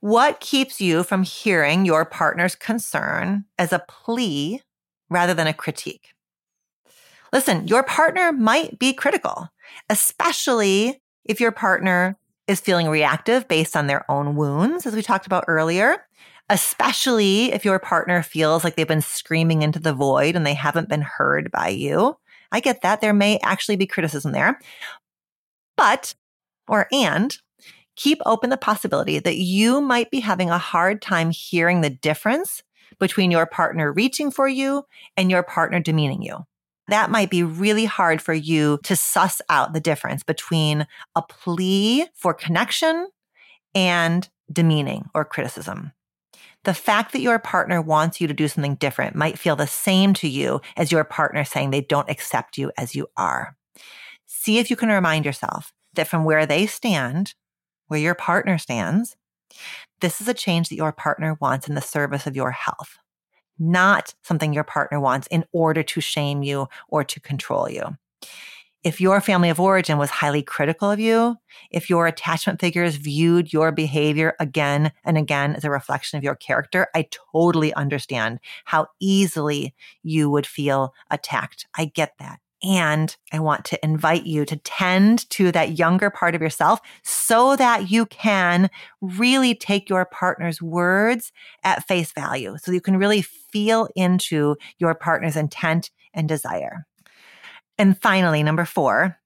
What 0.00 0.38
keeps 0.40 0.80
you 0.80 1.02
from 1.02 1.24
hearing 1.24 1.84
your 1.84 2.04
partner's 2.04 2.54
concern 2.54 3.46
as 3.58 3.72
a 3.72 3.84
plea 3.88 4.62
rather 5.10 5.34
than 5.34 5.48
a 5.48 5.54
critique? 5.54 6.14
Listen, 7.32 7.66
your 7.66 7.82
partner 7.82 8.32
might 8.32 8.78
be 8.78 8.92
critical, 8.92 9.48
especially 9.90 11.02
if 11.24 11.40
your 11.40 11.50
partner 11.50 12.16
is 12.46 12.60
feeling 12.60 12.88
reactive 12.88 13.48
based 13.48 13.76
on 13.76 13.86
their 13.86 14.10
own 14.10 14.36
wounds, 14.36 14.86
as 14.86 14.94
we 14.94 15.02
talked 15.02 15.26
about 15.26 15.44
earlier, 15.48 16.06
especially 16.48 17.52
if 17.52 17.64
your 17.64 17.78
partner 17.78 18.22
feels 18.22 18.64
like 18.64 18.76
they've 18.76 18.88
been 18.88 19.02
screaming 19.02 19.62
into 19.62 19.78
the 19.78 19.92
void 19.92 20.36
and 20.36 20.46
they 20.46 20.54
haven't 20.54 20.88
been 20.88 21.02
heard 21.02 21.50
by 21.50 21.68
you. 21.68 22.16
I 22.50 22.60
get 22.60 22.80
that. 22.82 23.00
There 23.00 23.12
may 23.12 23.38
actually 23.42 23.76
be 23.76 23.86
criticism 23.86 24.32
there. 24.32 24.58
But, 25.76 26.14
or 26.66 26.86
and, 26.92 27.36
keep 27.98 28.20
open 28.24 28.48
the 28.48 28.56
possibility 28.56 29.18
that 29.18 29.36
you 29.36 29.80
might 29.80 30.10
be 30.10 30.20
having 30.20 30.50
a 30.50 30.56
hard 30.56 31.02
time 31.02 31.30
hearing 31.30 31.80
the 31.80 31.90
difference 31.90 32.62
between 33.00 33.30
your 33.30 33.44
partner 33.44 33.92
reaching 33.92 34.30
for 34.30 34.48
you 34.48 34.84
and 35.16 35.30
your 35.30 35.42
partner 35.42 35.80
demeaning 35.80 36.22
you. 36.22 36.46
That 36.86 37.10
might 37.10 37.28
be 37.28 37.42
really 37.42 37.84
hard 37.84 38.22
for 38.22 38.32
you 38.32 38.78
to 38.84 38.96
suss 38.96 39.42
out 39.50 39.72
the 39.72 39.80
difference 39.80 40.22
between 40.22 40.86
a 41.16 41.22
plea 41.22 42.06
for 42.14 42.32
connection 42.32 43.08
and 43.74 44.28
demeaning 44.50 45.06
or 45.12 45.24
criticism. 45.24 45.92
The 46.64 46.74
fact 46.74 47.12
that 47.12 47.20
your 47.20 47.38
partner 47.40 47.82
wants 47.82 48.20
you 48.20 48.28
to 48.28 48.34
do 48.34 48.46
something 48.46 48.76
different 48.76 49.16
might 49.16 49.38
feel 49.38 49.56
the 49.56 49.66
same 49.66 50.14
to 50.14 50.28
you 50.28 50.60
as 50.76 50.92
your 50.92 51.04
partner 51.04 51.44
saying 51.44 51.70
they 51.70 51.80
don't 51.80 52.08
accept 52.08 52.58
you 52.58 52.70
as 52.78 52.94
you 52.94 53.08
are. 53.16 53.56
See 54.26 54.58
if 54.58 54.70
you 54.70 54.76
can 54.76 54.88
remind 54.88 55.24
yourself 55.24 55.72
that 55.94 56.08
from 56.08 56.24
where 56.24 56.46
they 56.46 56.66
stand, 56.66 57.34
where 57.88 58.00
your 58.00 58.14
partner 58.14 58.58
stands, 58.58 59.16
this 60.00 60.20
is 60.20 60.28
a 60.28 60.34
change 60.34 60.68
that 60.68 60.76
your 60.76 60.92
partner 60.92 61.36
wants 61.40 61.68
in 61.68 61.74
the 61.74 61.80
service 61.82 62.26
of 62.26 62.36
your 62.36 62.52
health. 62.52 62.98
not 63.58 64.14
something 64.22 64.52
your 64.52 64.64
partner 64.64 65.00
wants 65.00 65.26
in 65.28 65.44
order 65.52 65.82
to 65.82 66.00
shame 66.00 66.42
you 66.42 66.68
or 66.88 67.04
to 67.04 67.20
control 67.20 67.68
you. 67.68 67.82
If 68.84 69.00
your 69.00 69.20
family 69.20 69.50
of 69.50 69.58
origin 69.58 69.98
was 69.98 70.10
highly 70.10 70.42
critical 70.42 70.90
of 70.90 71.00
you, 71.00 71.36
if 71.70 71.90
your 71.90 72.06
attachment 72.06 72.60
figures 72.60 72.94
viewed 72.94 73.52
your 73.52 73.72
behavior 73.72 74.34
again 74.38 74.92
and 75.04 75.18
again 75.18 75.56
as 75.56 75.64
a 75.64 75.70
reflection 75.70 76.16
of 76.16 76.24
your 76.24 76.36
character, 76.36 76.86
I 76.94 77.08
totally 77.32 77.74
understand 77.74 78.38
how 78.64 78.86
easily 79.00 79.74
you 80.04 80.30
would 80.30 80.46
feel 80.46 80.94
attacked. 81.10 81.66
I 81.76 81.86
get 81.86 82.14
that. 82.20 82.38
And 82.62 83.16
I 83.32 83.38
want 83.38 83.64
to 83.66 83.84
invite 83.84 84.26
you 84.26 84.44
to 84.44 84.56
tend 84.56 85.30
to 85.30 85.52
that 85.52 85.78
younger 85.78 86.10
part 86.10 86.34
of 86.34 86.42
yourself 86.42 86.80
so 87.04 87.54
that 87.54 87.90
you 87.90 88.06
can 88.06 88.68
really 89.00 89.54
take 89.54 89.88
your 89.88 90.04
partner's 90.04 90.60
words 90.60 91.30
at 91.62 91.86
face 91.86 92.10
value. 92.12 92.56
So 92.58 92.72
you 92.72 92.80
can 92.80 92.96
really 92.96 93.22
feel 93.22 93.88
into 93.94 94.56
your 94.78 94.94
partner's 94.94 95.36
intent 95.36 95.90
and 96.12 96.28
desire. 96.28 96.84
And 97.78 98.00
finally, 98.00 98.42
number 98.42 98.64
four, 98.64 99.18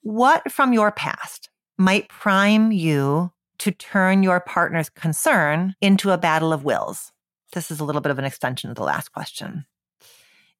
what 0.00 0.50
from 0.50 0.72
your 0.72 0.90
past 0.90 1.50
might 1.76 2.08
prime 2.08 2.72
you 2.72 3.30
to 3.58 3.70
turn 3.72 4.22
your 4.22 4.40
partner's 4.40 4.88
concern 4.88 5.74
into 5.82 6.10
a 6.10 6.18
battle 6.18 6.50
of 6.50 6.64
wills? 6.64 7.12
This 7.52 7.70
is 7.70 7.78
a 7.78 7.84
little 7.84 8.00
bit 8.00 8.10
of 8.10 8.18
an 8.18 8.24
extension 8.24 8.70
of 8.70 8.76
the 8.76 8.84
last 8.84 9.12
question. 9.12 9.66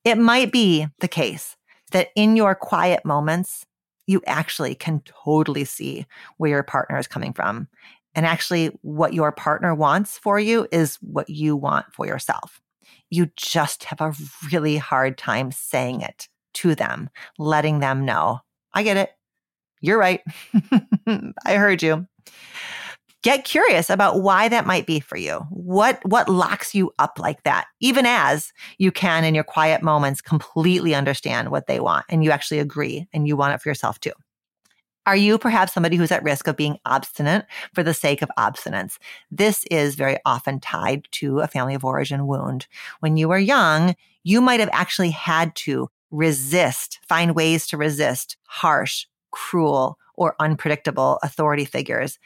It 0.04 0.18
might 0.18 0.52
be 0.52 0.86
the 0.98 1.08
case 1.08 1.56
that 1.90 2.08
in 2.16 2.36
your 2.36 2.54
quiet 2.54 3.04
moments, 3.04 3.66
you 4.06 4.22
actually 4.26 4.74
can 4.74 5.02
totally 5.04 5.64
see 5.64 6.06
where 6.36 6.50
your 6.50 6.62
partner 6.62 6.98
is 6.98 7.06
coming 7.06 7.32
from. 7.32 7.68
And 8.14 8.26
actually, 8.26 8.66
what 8.82 9.14
your 9.14 9.30
partner 9.30 9.74
wants 9.74 10.18
for 10.18 10.40
you 10.40 10.66
is 10.72 10.96
what 10.96 11.30
you 11.30 11.54
want 11.56 11.86
for 11.92 12.06
yourself. 12.06 12.60
You 13.08 13.30
just 13.36 13.84
have 13.84 14.00
a 14.00 14.14
really 14.52 14.76
hard 14.76 15.16
time 15.16 15.52
saying 15.52 16.00
it 16.00 16.28
to 16.54 16.74
them, 16.74 17.08
letting 17.38 17.78
them 17.78 18.04
know, 18.04 18.40
I 18.72 18.82
get 18.82 18.96
it. 18.96 19.10
You're 19.80 19.98
right. 19.98 20.20
I 21.06 21.54
heard 21.54 21.82
you 21.82 22.06
get 23.22 23.44
curious 23.44 23.90
about 23.90 24.22
why 24.22 24.48
that 24.48 24.66
might 24.66 24.86
be 24.86 25.00
for 25.00 25.16
you. 25.16 25.46
What, 25.50 26.00
what 26.04 26.28
locks 26.28 26.74
you 26.74 26.92
up 26.98 27.18
like 27.18 27.42
that? 27.42 27.66
Even 27.80 28.06
as 28.06 28.52
you 28.78 28.90
can 28.90 29.24
in 29.24 29.34
your 29.34 29.44
quiet 29.44 29.82
moments 29.82 30.20
completely 30.20 30.94
understand 30.94 31.50
what 31.50 31.66
they 31.66 31.80
want 31.80 32.06
and 32.08 32.24
you 32.24 32.30
actually 32.30 32.60
agree 32.60 33.06
and 33.12 33.28
you 33.28 33.36
want 33.36 33.54
it 33.54 33.60
for 33.60 33.68
yourself 33.68 34.00
too. 34.00 34.12
Are 35.06 35.16
you 35.16 35.38
perhaps 35.38 35.72
somebody 35.72 35.96
who's 35.96 36.12
at 36.12 36.22
risk 36.22 36.46
of 36.46 36.56
being 36.56 36.78
obstinate 36.84 37.46
for 37.74 37.82
the 37.82 37.94
sake 37.94 38.22
of 38.22 38.30
obstinance? 38.38 38.98
This 39.30 39.64
is 39.70 39.94
very 39.94 40.18
often 40.26 40.60
tied 40.60 41.08
to 41.12 41.40
a 41.40 41.48
family 41.48 41.74
of 41.74 41.84
origin 41.84 42.26
wound. 42.26 42.66
When 43.00 43.16
you 43.16 43.28
were 43.28 43.38
young, 43.38 43.96
you 44.22 44.40
might 44.40 44.60
have 44.60 44.68
actually 44.72 45.10
had 45.10 45.54
to 45.56 45.88
resist, 46.10 47.00
find 47.08 47.34
ways 47.34 47.66
to 47.68 47.76
resist 47.76 48.36
harsh, 48.44 49.06
cruel, 49.30 49.98
or 50.14 50.36
unpredictable 50.38 51.18
authority 51.22 51.64
figures. 51.64 52.18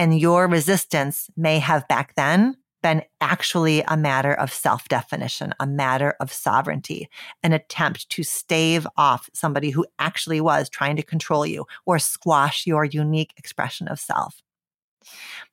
And 0.00 0.18
your 0.18 0.48
resistance 0.48 1.28
may 1.36 1.58
have 1.58 1.86
back 1.86 2.14
then 2.14 2.56
been 2.82 3.02
actually 3.20 3.82
a 3.82 3.98
matter 3.98 4.32
of 4.32 4.50
self 4.50 4.88
definition, 4.88 5.52
a 5.60 5.66
matter 5.66 6.14
of 6.20 6.32
sovereignty, 6.32 7.10
an 7.42 7.52
attempt 7.52 8.08
to 8.08 8.22
stave 8.22 8.86
off 8.96 9.28
somebody 9.34 9.68
who 9.68 9.84
actually 9.98 10.40
was 10.40 10.70
trying 10.70 10.96
to 10.96 11.02
control 11.02 11.44
you 11.44 11.66
or 11.84 11.98
squash 11.98 12.66
your 12.66 12.82
unique 12.82 13.34
expression 13.36 13.88
of 13.88 14.00
self. 14.00 14.42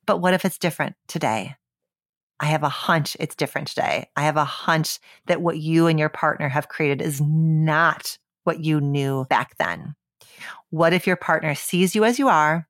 But 0.05 0.21
what 0.21 0.33
if 0.33 0.45
it's 0.45 0.57
different 0.57 0.95
today? 1.09 1.57
I 2.39 2.45
have 2.45 2.63
a 2.63 2.69
hunch 2.69 3.17
it's 3.19 3.35
different 3.35 3.67
today. 3.67 4.07
I 4.15 4.21
have 4.21 4.37
a 4.37 4.45
hunch 4.45 4.99
that 5.25 5.41
what 5.41 5.57
you 5.57 5.87
and 5.87 5.99
your 5.99 6.07
partner 6.07 6.47
have 6.47 6.69
created 6.69 7.01
is 7.01 7.19
not 7.19 8.17
what 8.45 8.61
you 8.61 8.79
knew 8.79 9.25
back 9.25 9.57
then. 9.57 9.93
What 10.69 10.93
if 10.93 11.05
your 11.05 11.17
partner 11.17 11.53
sees 11.53 11.95
you 11.95 12.05
as 12.05 12.17
you 12.17 12.29
are, 12.29 12.65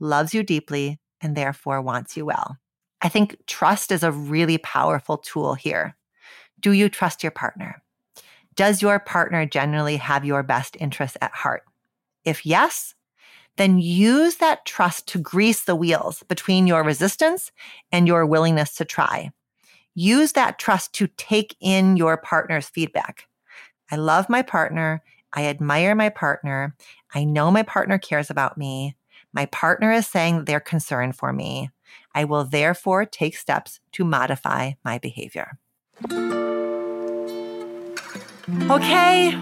loves 0.00 0.32
you 0.32 0.42
deeply, 0.42 0.98
and 1.22 1.36
therefore 1.36 1.80
wants 1.80 2.16
you 2.16 2.26
well. 2.26 2.58
I 3.00 3.08
think 3.08 3.36
trust 3.46 3.90
is 3.90 4.02
a 4.02 4.12
really 4.12 4.58
powerful 4.58 5.18
tool 5.18 5.54
here. 5.54 5.96
Do 6.60 6.72
you 6.72 6.88
trust 6.88 7.22
your 7.22 7.32
partner? 7.32 7.82
Does 8.54 8.82
your 8.82 8.98
partner 8.98 9.46
generally 9.46 9.96
have 9.96 10.24
your 10.24 10.42
best 10.42 10.76
interests 10.78 11.16
at 11.20 11.32
heart? 11.32 11.62
If 12.24 12.44
yes, 12.44 12.94
then 13.56 13.78
use 13.78 14.36
that 14.36 14.64
trust 14.64 15.08
to 15.08 15.18
grease 15.18 15.64
the 15.64 15.76
wheels 15.76 16.22
between 16.24 16.66
your 16.66 16.82
resistance 16.82 17.50
and 17.90 18.06
your 18.06 18.26
willingness 18.26 18.74
to 18.76 18.84
try. 18.84 19.30
Use 19.94 20.32
that 20.32 20.58
trust 20.58 20.94
to 20.94 21.06
take 21.16 21.56
in 21.60 21.96
your 21.96 22.16
partner's 22.16 22.68
feedback. 22.68 23.26
I 23.90 23.96
love 23.96 24.28
my 24.28 24.42
partner. 24.42 25.02
I 25.34 25.46
admire 25.46 25.94
my 25.94 26.08
partner. 26.08 26.74
I 27.14 27.24
know 27.24 27.50
my 27.50 27.62
partner 27.62 27.98
cares 27.98 28.30
about 28.30 28.56
me. 28.56 28.96
My 29.32 29.46
partner 29.46 29.92
is 29.92 30.06
saying 30.06 30.44
they're 30.44 30.60
concerned 30.60 31.16
for 31.16 31.32
me. 31.32 31.70
I 32.14 32.24
will 32.24 32.44
therefore 32.44 33.04
take 33.06 33.36
steps 33.36 33.80
to 33.92 34.04
modify 34.04 34.72
my 34.84 34.98
behavior. 34.98 35.58
Okay, 38.70 39.36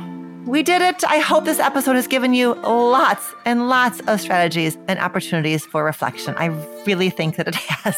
we 0.47 0.63
did 0.63 0.83
it. 0.83 1.03
I 1.05 1.19
hope 1.19 1.45
this 1.45 1.59
episode 1.59 1.97
has 1.97 2.07
given 2.07 2.35
you 2.35 2.55
lots 2.55 3.35
and 3.45 3.69
lots 3.69 4.01
of 4.01 4.21
strategies 4.21 4.79
and 4.89 4.99
opportunities 4.99 5.67
for 5.67 5.85
reflection. 5.85 6.35
I 6.37 6.47
really 6.87 7.11
think 7.11 7.37
that 7.37 7.49
it 7.49 7.55
has. 7.57 7.97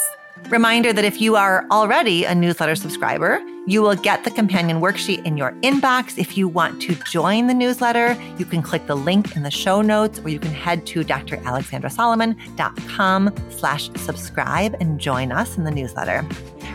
Reminder 0.48 0.92
that 0.92 1.04
if 1.04 1.20
you 1.20 1.36
are 1.36 1.64
already 1.70 2.24
a 2.24 2.34
newsletter 2.34 2.74
subscriber, 2.74 3.40
you 3.66 3.80
will 3.80 3.94
get 3.94 4.24
the 4.24 4.30
companion 4.30 4.80
worksheet 4.80 5.24
in 5.24 5.36
your 5.36 5.52
inbox. 5.62 6.18
If 6.18 6.36
you 6.36 6.48
want 6.48 6.82
to 6.82 6.96
join 7.10 7.46
the 7.46 7.54
newsletter, 7.54 8.20
you 8.38 8.44
can 8.44 8.60
click 8.60 8.86
the 8.86 8.96
link 8.96 9.36
in 9.36 9.44
the 9.44 9.50
show 9.50 9.80
notes 9.82 10.18
or 10.18 10.28
you 10.28 10.38
can 10.38 10.52
head 10.52 10.84
to 10.88 11.04
dralexandrasolomon.com 11.04 13.34
slash 13.50 13.90
subscribe 13.94 14.76
and 14.80 15.00
join 15.00 15.32
us 15.32 15.56
in 15.56 15.64
the 15.64 15.70
newsletter. 15.70 16.26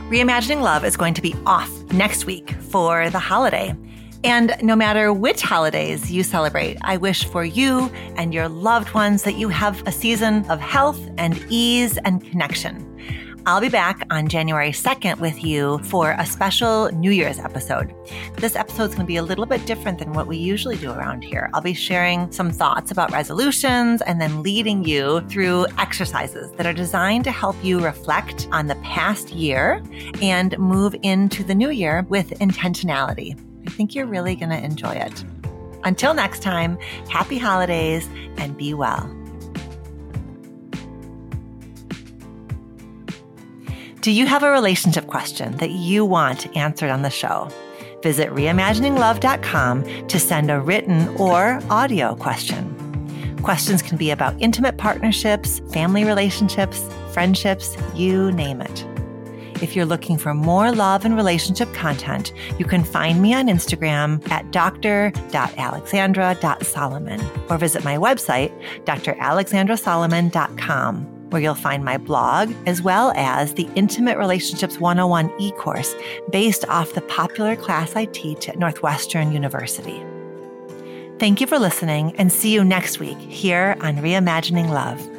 Reimagining 0.09 0.61
Love 0.61 0.85
is 0.85 0.97
going 0.97 1.13
to 1.13 1.21
be 1.21 1.35
off 1.45 1.69
next 1.91 2.25
week 2.25 2.51
for 2.69 3.09
the 3.09 3.19
holiday. 3.19 3.75
And 4.23 4.55
no 4.63 4.75
matter 4.75 5.13
which 5.13 5.41
holidays 5.41 6.11
you 6.11 6.23
celebrate, 6.23 6.77
I 6.81 6.97
wish 6.97 7.25
for 7.25 7.45
you 7.45 7.91
and 8.15 8.33
your 8.33 8.49
loved 8.49 8.93
ones 8.93 9.23
that 9.23 9.35
you 9.35 9.49
have 9.49 9.85
a 9.85 9.91
season 9.91 10.49
of 10.49 10.59
health 10.59 10.99
and 11.17 11.37
ease 11.49 11.97
and 11.97 12.23
connection. 12.23 12.83
I'll 13.47 13.61
be 13.61 13.69
back 13.69 14.05
on 14.09 14.27
January 14.27 14.71
2nd 14.71 15.21
with 15.21 15.41
you 15.41 15.77
for 15.83 16.11
a 16.19 16.25
special 16.25 16.91
New 16.91 17.11
Year's 17.11 17.39
episode. 17.39 17.95
This 18.35 18.57
episode 18.57 18.89
is 18.89 18.95
going 18.95 19.05
to 19.05 19.05
be 19.05 19.15
a 19.15 19.23
little 19.23 19.45
bit 19.45 19.65
different 19.65 19.99
than 19.99 20.11
what 20.11 20.27
we 20.27 20.35
usually 20.35 20.75
do 20.75 20.91
around 20.91 21.23
here. 21.23 21.49
I'll 21.53 21.61
be 21.61 21.73
sharing 21.73 22.29
some 22.29 22.51
thoughts 22.51 22.91
about 22.91 23.09
resolutions 23.13 24.01
and 24.01 24.19
then 24.19 24.43
leading 24.43 24.83
you 24.83 25.21
through 25.29 25.65
exercises 25.77 26.51
that 26.57 26.65
are 26.65 26.73
designed 26.73 27.23
to 27.23 27.31
help 27.31 27.55
you 27.63 27.79
reflect 27.79 28.49
on 28.51 28.67
the 28.67 28.75
past 28.83 29.29
year 29.29 29.81
and 30.21 30.59
move 30.59 30.93
into 31.01 31.41
the 31.41 31.55
new 31.55 31.69
year 31.69 32.05
with 32.09 32.31
intentionality. 32.41 33.39
I 33.65 33.69
think 33.69 33.95
you're 33.95 34.07
really 34.07 34.35
going 34.35 34.49
to 34.49 34.61
enjoy 34.61 34.91
it. 34.91 35.23
Until 35.85 36.13
next 36.13 36.41
time, 36.41 36.77
happy 37.07 37.37
holidays 37.37 38.09
and 38.35 38.57
be 38.57 38.73
well. 38.73 39.16
Do 44.01 44.11
you 44.11 44.27
have 44.27 44.43
a 44.43 44.51
relationship 44.51 45.07
question 45.07 45.57
that 45.57 45.71
you 45.71 46.05
want 46.05 46.55
answered 46.55 46.91
on 46.91 47.01
the 47.01 47.09
show? 47.09 47.49
Visit 48.03 48.29
reimagininglove.com 48.29 50.07
to 50.07 50.19
send 50.19 50.51
a 50.51 50.61
written 50.61 51.07
or 51.17 51.59
audio 51.69 52.15
question. 52.15 52.75
Questions 53.41 53.81
can 53.81 53.97
be 53.97 54.11
about 54.11 54.39
intimate 54.39 54.77
partnerships, 54.77 55.61
family 55.71 56.05
relationships, 56.05 56.87
friendships, 57.11 57.75
you 57.95 58.31
name 58.33 58.61
it. 58.61 58.85
If 59.63 59.75
you're 59.75 59.85
looking 59.85 60.19
for 60.19 60.35
more 60.35 60.71
love 60.71 61.03
and 61.03 61.15
relationship 61.15 61.73
content, 61.73 62.31
you 62.59 62.65
can 62.65 62.83
find 62.83 63.19
me 63.19 63.33
on 63.33 63.47
Instagram 63.47 64.29
at 64.29 64.51
dr.alexandra.solomon 64.51 67.21
or 67.49 67.57
visit 67.57 67.83
my 67.83 67.97
website, 67.97 68.53
dralexandrasolomon.com 68.85 71.16
where 71.29 71.41
you'll 71.41 71.55
find 71.55 71.83
my 71.83 71.97
blog 71.97 72.53
as 72.65 72.81
well 72.81 73.11
as 73.15 73.53
the 73.53 73.69
Intimate 73.75 74.17
Relationships 74.17 74.79
101 74.79 75.31
e 75.39 75.51
course 75.51 75.93
based 76.31 76.65
off 76.65 76.93
the 76.93 77.01
popular 77.01 77.55
class 77.55 77.95
I 77.95 78.05
teach 78.05 78.47
at 78.49 78.59
Northwestern 78.59 79.31
University. 79.31 80.03
Thank 81.19 81.41
you 81.41 81.47
for 81.47 81.57
listening 81.57 82.15
and 82.17 82.31
see 82.31 82.53
you 82.53 82.63
next 82.63 82.99
week 82.99 83.17
here 83.17 83.75
on 83.81 83.97
Reimagining 83.97 84.69
Love. 84.69 85.16